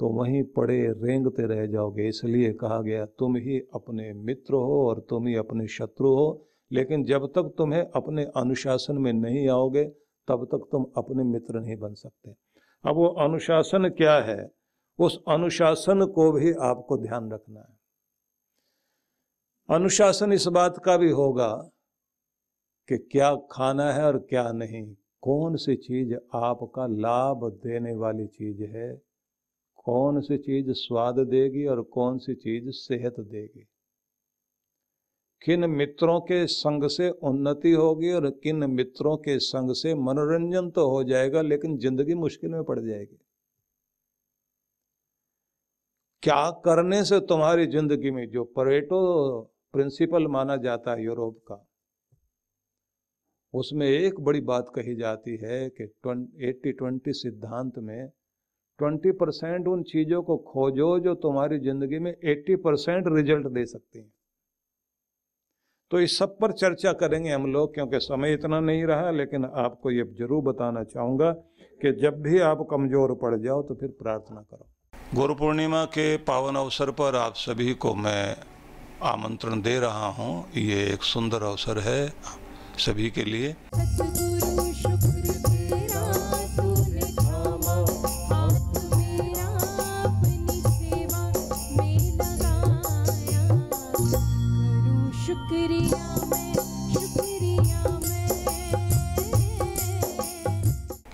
तो 0.00 0.08
वहीं 0.08 0.42
पड़े 0.42 0.92
रेंगते 0.92 1.46
रह 1.46 1.66
जाओगे। 1.66 2.08
इसलिए 2.08 2.52
कहा 2.52 2.82
गया, 2.82 3.06
तुम 3.06 3.36
ही 3.36 3.60
अपने 3.60 4.12
मित्र 4.12 4.54
हो 4.54 4.88
और 4.88 5.00
तुम 5.00 5.26
ही 5.26 5.34
अपने 5.34 5.66
शत्रु 5.66 6.08
हो। 6.08 6.46
लेकिन 6.72 7.04
जब 7.04 7.26
तक 7.26 7.54
तुम्हें 7.58 7.90
अपने 7.90 8.24
अनुशासन 8.24 8.98
में 8.98 9.12
नहीं 9.12 9.48
आओगे, 9.48 9.84
तब 10.28 10.44
तक 10.44 10.68
तुम 10.72 10.86
अपने 10.96 11.24
मित्र 11.24 11.60
नहीं 11.60 11.76
बन 11.76 11.94
सकते। 11.94 12.30
अब 12.86 12.96
वो 12.96 13.06
अनुशासन 13.06 13.88
क्या 13.88 14.16
है? 14.16 14.50
उस 14.98 15.20
अनुशासन 15.28 16.06
को 16.06 16.32
भी 16.32 16.52
आपको 16.52 16.98
ध्यान 16.98 17.32
रखना 17.32 17.60
है। 17.60 17.78
अनुशासन 19.70 20.32
इस 20.32 20.46
बात 20.46 20.78
का 20.84 20.96
भी 20.96 21.10
होगा 21.10 21.70
कि 22.88 22.98
क्या 22.98 23.36
खाना 23.50 23.92
है 23.92 24.04
और 24.04 24.18
क्या 24.18 24.52
नहीं। 24.52 24.96
कौन 25.22 25.56
सी 25.56 25.76
चीज़ 25.76 26.14
आपका 26.34 26.86
लाभ 26.86 27.50
देने 27.52 27.96
वाली 27.96 28.26
चीज़ 28.26 28.62
है? 28.62 29.09
कौन 29.86 30.20
सी 30.20 30.36
चीज़ 30.38 30.70
स्वाद 30.76 31.18
देगी 31.28 31.66
और 31.66 31.82
कौन 31.92 32.18
सी 32.18 32.34
चीज़ 32.36 32.70
सेहत 32.72 33.20
देगी? 33.20 33.66
किन 35.42 35.64
मित्रों 35.70 36.20
के 36.20 36.46
संग 36.48 36.88
से 36.88 37.08
उन्नति 37.10 37.70
होगी 37.72 38.10
और 38.12 38.28
किन 38.42 38.64
मित्रों 38.70 39.16
के 39.16 39.38
संग 39.38 39.72
से 39.74 39.94
मनोरंजन 39.96 40.70
तो 40.70 40.88
हो 40.90 41.02
जाएगा, 41.04 41.42
लेकिन 41.42 41.78
ज़िंदगी 41.78 42.14
मुश्किल 42.16 42.50
में 42.50 42.62
पड़ 42.64 42.78
जाएगी। 42.80 43.18
क्या 46.22 46.50
करने 46.64 47.02
से 47.04 47.20
तुम्हारी 47.20 47.66
ज़िंदगी 47.66 48.10
में, 48.10 48.28
जो 48.30 48.44
परेटो 48.46 49.40
प्रिंसिपल 49.74 50.26
माना 50.28 50.56
जाता 50.58 50.92
है 50.92 51.04
यूरोप 51.04 51.38
का, 51.48 51.64
उसमें 53.54 53.86
एक 53.88 54.20
बड़ी 54.20 54.40
बात 54.42 54.72
कही 54.74 54.94
जाती 54.96 55.36
है 55.36 55.68
कि 55.70 55.84
एट्टी 56.48 56.72
ट्वेंटी 56.72 57.12
सिद्धांत 57.14 57.78
में 57.78 58.10
ट्वेंटी 58.80 59.12
परसेंट 59.18 59.68
उन 59.68 59.82
चीज़ों 59.88 60.22
को 60.22 60.36
खोजो 60.46 60.88
जो 61.00 61.14
तुम्हारी 61.22 61.58
ज़िंदगी 61.60 61.98
में 61.98 62.10
एट्टी 62.12 62.56
परसेंट 62.64 63.04
रिज़ल्ट 63.08 63.46
दे 63.48 63.64
सकती 63.66 63.98
हैं। 63.98 64.10
तो 65.90 66.00
इस 66.00 66.18
सब 66.18 66.36
पर 66.40 66.52
चर्चा 66.54 66.92
करेंगे 66.98 67.30
हम 67.30 67.46
लोग 67.52 67.72
क्योंकि 67.74 67.98
समय 68.00 68.32
इतना 68.32 68.60
नहीं 68.62 68.84
रहा 68.86 69.10
लेकिन 69.12 69.44
आपको 69.58 69.90
ये 69.90 70.04
ज़रूर 70.18 70.42
बताना 70.44 70.82
चाहूँगा 70.86 71.30
कि 71.80 71.92
जब 72.02 72.20
भी 72.22 72.38
आप 72.44 72.66
कमज़ोर 72.70 73.14
पड़ 73.22 73.34
जाओ 73.38 73.62
तो 73.62 73.74
फिर 73.74 73.88
प्रार्थना 73.98 74.40
करो। 74.42 74.66
गुरु 75.14 75.34
पूर्णिमा 75.34 75.84
के 75.88 76.16
पावन 76.24 76.56
अवसर 76.56 76.90
पर 77.00 77.16
आप 77.16 77.34
सभी 77.38 77.74
को 77.76 77.94
मैं 77.96 78.36
आमंत्रण 79.06 79.62
दे 79.62 79.78
रहा 79.80 80.08
हूँ। 80.14 80.32
ये 80.58 80.82
एक 80.86 81.02
सुंदर 81.04 81.42
अवसर 81.44 81.78
है 81.80 82.00
सभी 82.78 83.10
के 83.10 83.24
लिए। 83.24 83.54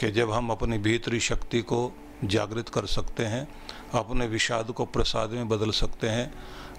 कि 0.00 0.10
जब 0.10 0.30
हम 0.32 0.50
अपनी 0.50 0.78
भीतरी 0.78 1.20
शक्ति 1.20 1.60
को 1.62 1.92
जागृत 2.24 2.68
कर 2.68 2.86
सकते 2.86 3.24
हैं, 3.24 3.48
अपने 3.94 4.26
विषाद 4.26 4.70
को 4.70 4.84
प्रसाद 4.84 5.30
में 5.30 5.48
बदल 5.48 5.70
सकते 5.70 6.08
हैं, 6.08 6.32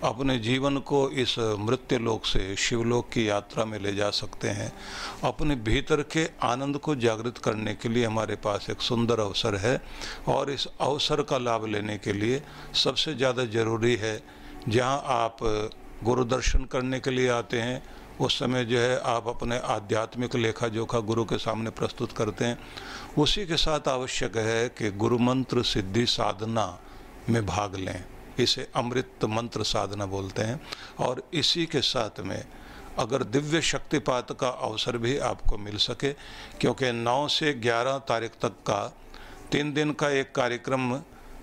अपने 0.04 0.38
जीवन 0.40 0.78
को 0.78 1.10
इस 1.10 1.36
मृत्यु 1.40 2.00
लोक 2.00 2.26
से, 2.26 2.56
शिवलोक 2.56 3.10
की 3.10 3.30
यात्रा 3.30 3.66
में 3.66 3.80
ले 3.80 3.96
जा 3.96 4.10
सकते 4.10 4.50
हैं, 4.50 4.72
अपने 5.24 5.56
भीतर 5.56 6.02
के 6.02 6.26
आनंद 6.44 6.78
को 6.78 6.96
जागृत 6.96 7.38
करने 7.38 7.74
के 7.74 7.90
लिए 7.90 8.06
हमारे 8.06 8.36
पास 8.36 8.70
एक 8.70 8.82
सुंदर 8.82 9.20
अवसर 9.20 9.56
है 9.56 9.82
और 10.28 10.52
इस 10.52 10.68
अवसर 10.82 11.22
का 11.22 11.38
लाभ 11.38 11.66
लेने 11.66 11.98
के 11.98 12.14
लिए 12.14 12.42
सबसे 12.84 13.14
ज़्यादा 13.14 13.46
ज़रूरी 13.46 13.96
है 13.96 14.22
जहाँ 14.70 15.02
आप 15.06 15.38
गुरु 16.04 16.24
दर्शन 16.24 16.66
करने 16.66 17.00
के 17.00 17.12
लिए 17.12 17.30
आते 17.30 17.62
हैं। 17.62 17.84
उस 18.18 18.40
समय 18.40 18.66
जो 18.66 18.80
है 18.80 19.00
आप 19.00 19.28
अपने 19.28 19.60
आध्यात्मिक 19.60 20.36
लेखा 20.36 20.68
जोखा 20.68 21.00
गुरु 21.00 21.26
के 21.26 21.38
सामने 21.38 21.70
प्रस्तुत 21.70 22.12
करते 22.12 22.46
हैं। 22.46 22.60
उसी 23.18 23.46
के 23.46 23.58
साथ 23.58 23.88
आवश्यक 23.88 24.38
है 24.38 24.70
कि 24.70 24.92
गुरु 24.92 25.18
मंत्र 25.18 25.64
सिद्धि 25.64 26.06
साधना 26.06 26.80
में 27.30 27.46
भाग 27.46 27.76
लें। 27.76 28.06
इसे 28.40 28.68
अमृत 28.76 29.26
मंत्र 29.26 29.64
साधना 29.64 30.06
बोलते 30.06 30.42
हैं। 30.42 30.62
और 31.00 31.30
इसी 31.34 31.66
के 31.66 31.82
साथ 31.82 32.20
में 32.20 32.46
अगर 33.00 33.24
दिव्य 33.24 33.62
शक्तिपात 33.62 34.40
का 34.40 34.50
अवसर 34.50 34.98
भी 34.98 35.18
आपको 35.18 35.58
मिल 35.58 35.78
सके, 35.78 36.14
क्योंकि 36.60 36.92
9 36.92 37.28
से 37.28 37.54
11 37.54 37.98
तारीख 37.98 38.32
तक 38.32 38.50
का 38.50 38.98
तीन 39.52 39.74
दिन 39.74 39.92
का 39.92 40.10
एक 40.10 40.36
कार्यक्रम 40.36 41.02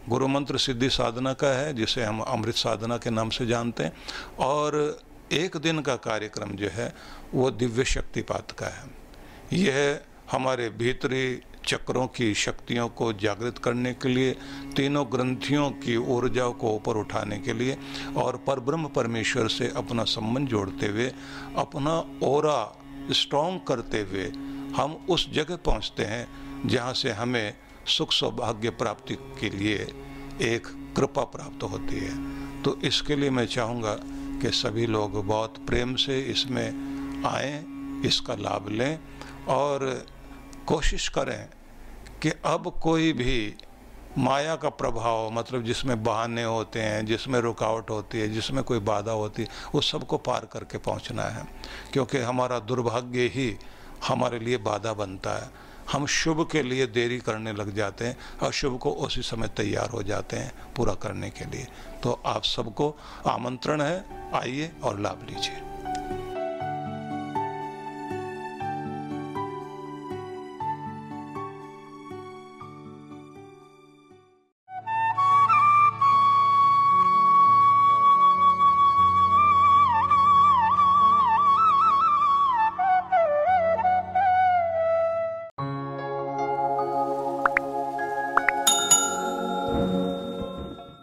गुरु 0.08 0.28
मंत्र 0.28 0.58
सिद्धि 0.58 0.90
साधना 0.90 1.32
का 1.32 1.46
है, 1.46 1.74
जिसे 1.74 2.04
हम 2.04 2.20
अमृत 2.20 2.54
साधना 2.54 2.96
के 2.96 3.10
नाम 3.10 3.30
से 3.30 3.46
जानते 3.46 3.84
हैं। 3.84 3.92
और 4.38 4.98
एक 5.32 5.56
दिन 5.56 5.80
का 5.80 5.96
कार्यक्रम 5.96 6.50
जो 6.50 6.68
है, 6.68 6.94
वो 7.34 7.50
दिव्य 7.50 7.84
शक्तिपात 7.84 8.50
का 8.50 8.66
है। 8.66 8.84
यह 9.52 10.00
हमारे 10.32 10.68
भीतरी 10.68 11.42
चक्रों 11.66 12.06
की 12.06 12.34
शक्तियों 12.34 12.88
को 12.88 13.12
जागृत 13.12 13.58
करने 13.58 13.94
के 13.94 14.08
लिए, 14.08 14.32
तीनों 14.76 15.06
ग्रंथियों 15.12 15.70
की 15.70 15.96
ऊर्जा 15.96 16.48
को 16.48 16.74
ऊपर 16.74 16.92
उठाने 16.92 17.38
के 17.38 17.52
लिए, 17.52 17.78
और 18.16 18.36
पर 18.36 18.60
ब्रह्म 18.60 18.88
परमेश्वर 18.88 19.48
से 19.48 19.72
अपना 19.76 20.04
संबंध 20.04 20.48
जोड़ते 20.48 20.86
हुए, 20.86 21.12
अपना 21.56 22.20
ओरा 22.22 22.76
स्ट्रॉन्ग 23.10 23.60
करते 23.68 24.00
हुए, 24.00 24.24
हम 24.76 25.06
उस 25.10 25.32
जगह 25.32 25.56
पहुँचते 25.56 26.04
हैं, 26.04 26.28
जहाँ 26.68 26.94
से 26.94 27.10
हमें 27.10 27.54
सुख 27.86 28.12
सौभाग्य 28.12 28.70
प्राप्ति 28.70 29.14
के 29.14 29.50
लिए 29.50 29.76
एक 30.42 30.66
कृपा 30.96 31.22
प्राप्त 31.24 31.62
होती 31.62 31.96
है। 31.96 32.62
तो 32.62 32.80
इसके 32.80 33.16
लिए 33.16 33.30
मैं 33.30 33.46
चाहूँगा 33.46 33.94
कि 34.42 34.50
सभी 34.50 34.86
लोग 34.86 35.26
बहुत 35.26 35.66
प्रेम 35.66 35.94
से 35.94 36.20
इसमें 36.20 37.24
आए, 37.26 37.64
इसका 38.06 38.34
लाभ 38.34 38.68
लें 38.68 38.98
और 39.48 40.06
कोशिश 40.66 41.08
करें 41.08 41.48
कि 42.22 42.30
अब 42.44 42.80
कोई 42.82 43.12
भी 43.12 43.54
माया 44.18 44.56
का 44.56 44.68
प्रभाव 44.68 45.30
मतलब 45.30 45.64
जिसमें 45.64 46.02
बहाने 46.02 46.44
होते 46.44 46.80
हैं, 46.80 47.06
जिसमें 47.06 47.40
रुकावट 47.40 47.90
होती 47.90 48.20
है, 48.20 48.28
जिसमें 48.28 48.64
कोई 48.64 48.78
बाधा 48.78 49.12
होती 49.12 49.42
है 49.42 49.48
उस 49.74 49.92
सबको 49.92 50.18
पार 50.18 50.48
करके 50.52 50.78
पहुँचना 50.78 51.22
है। 51.22 51.46
क्योंकि 51.92 52.18
हमारा 52.18 52.58
दुर्भाग्य 52.58 53.20
ही 53.20 53.56
हमारे 54.08 54.38
लिए 54.38 54.56
बाधा 54.56 54.92
बनता 54.92 55.30
है। 55.30 55.63
हम 55.92 56.06
शुभ 56.06 56.48
के 56.50 56.62
लिए 56.62 56.86
देरी 56.86 57.18
करने 57.18 57.52
लग 57.52 57.74
जाते 57.74 58.04
हैं 58.04 58.16
और 58.42 58.52
शुभ 58.52 58.78
को 58.78 58.90
उसी 58.90 59.22
समय 59.22 59.48
तैयार 59.48 59.90
हो 59.90 60.02
जाते 60.02 60.36
हैं 60.36 60.52
पूरा 60.76 60.94
करने 60.94 61.30
के 61.30 61.44
लिए। 61.44 61.66
तो 62.02 62.22
आप 62.26 62.44
सबको 62.44 62.96
आमंत्रण 63.26 63.80
है। 63.80 64.30
आइए 64.34 64.72
और 64.82 65.00
लाभ 65.00 65.26
लीजिए। 65.30 65.73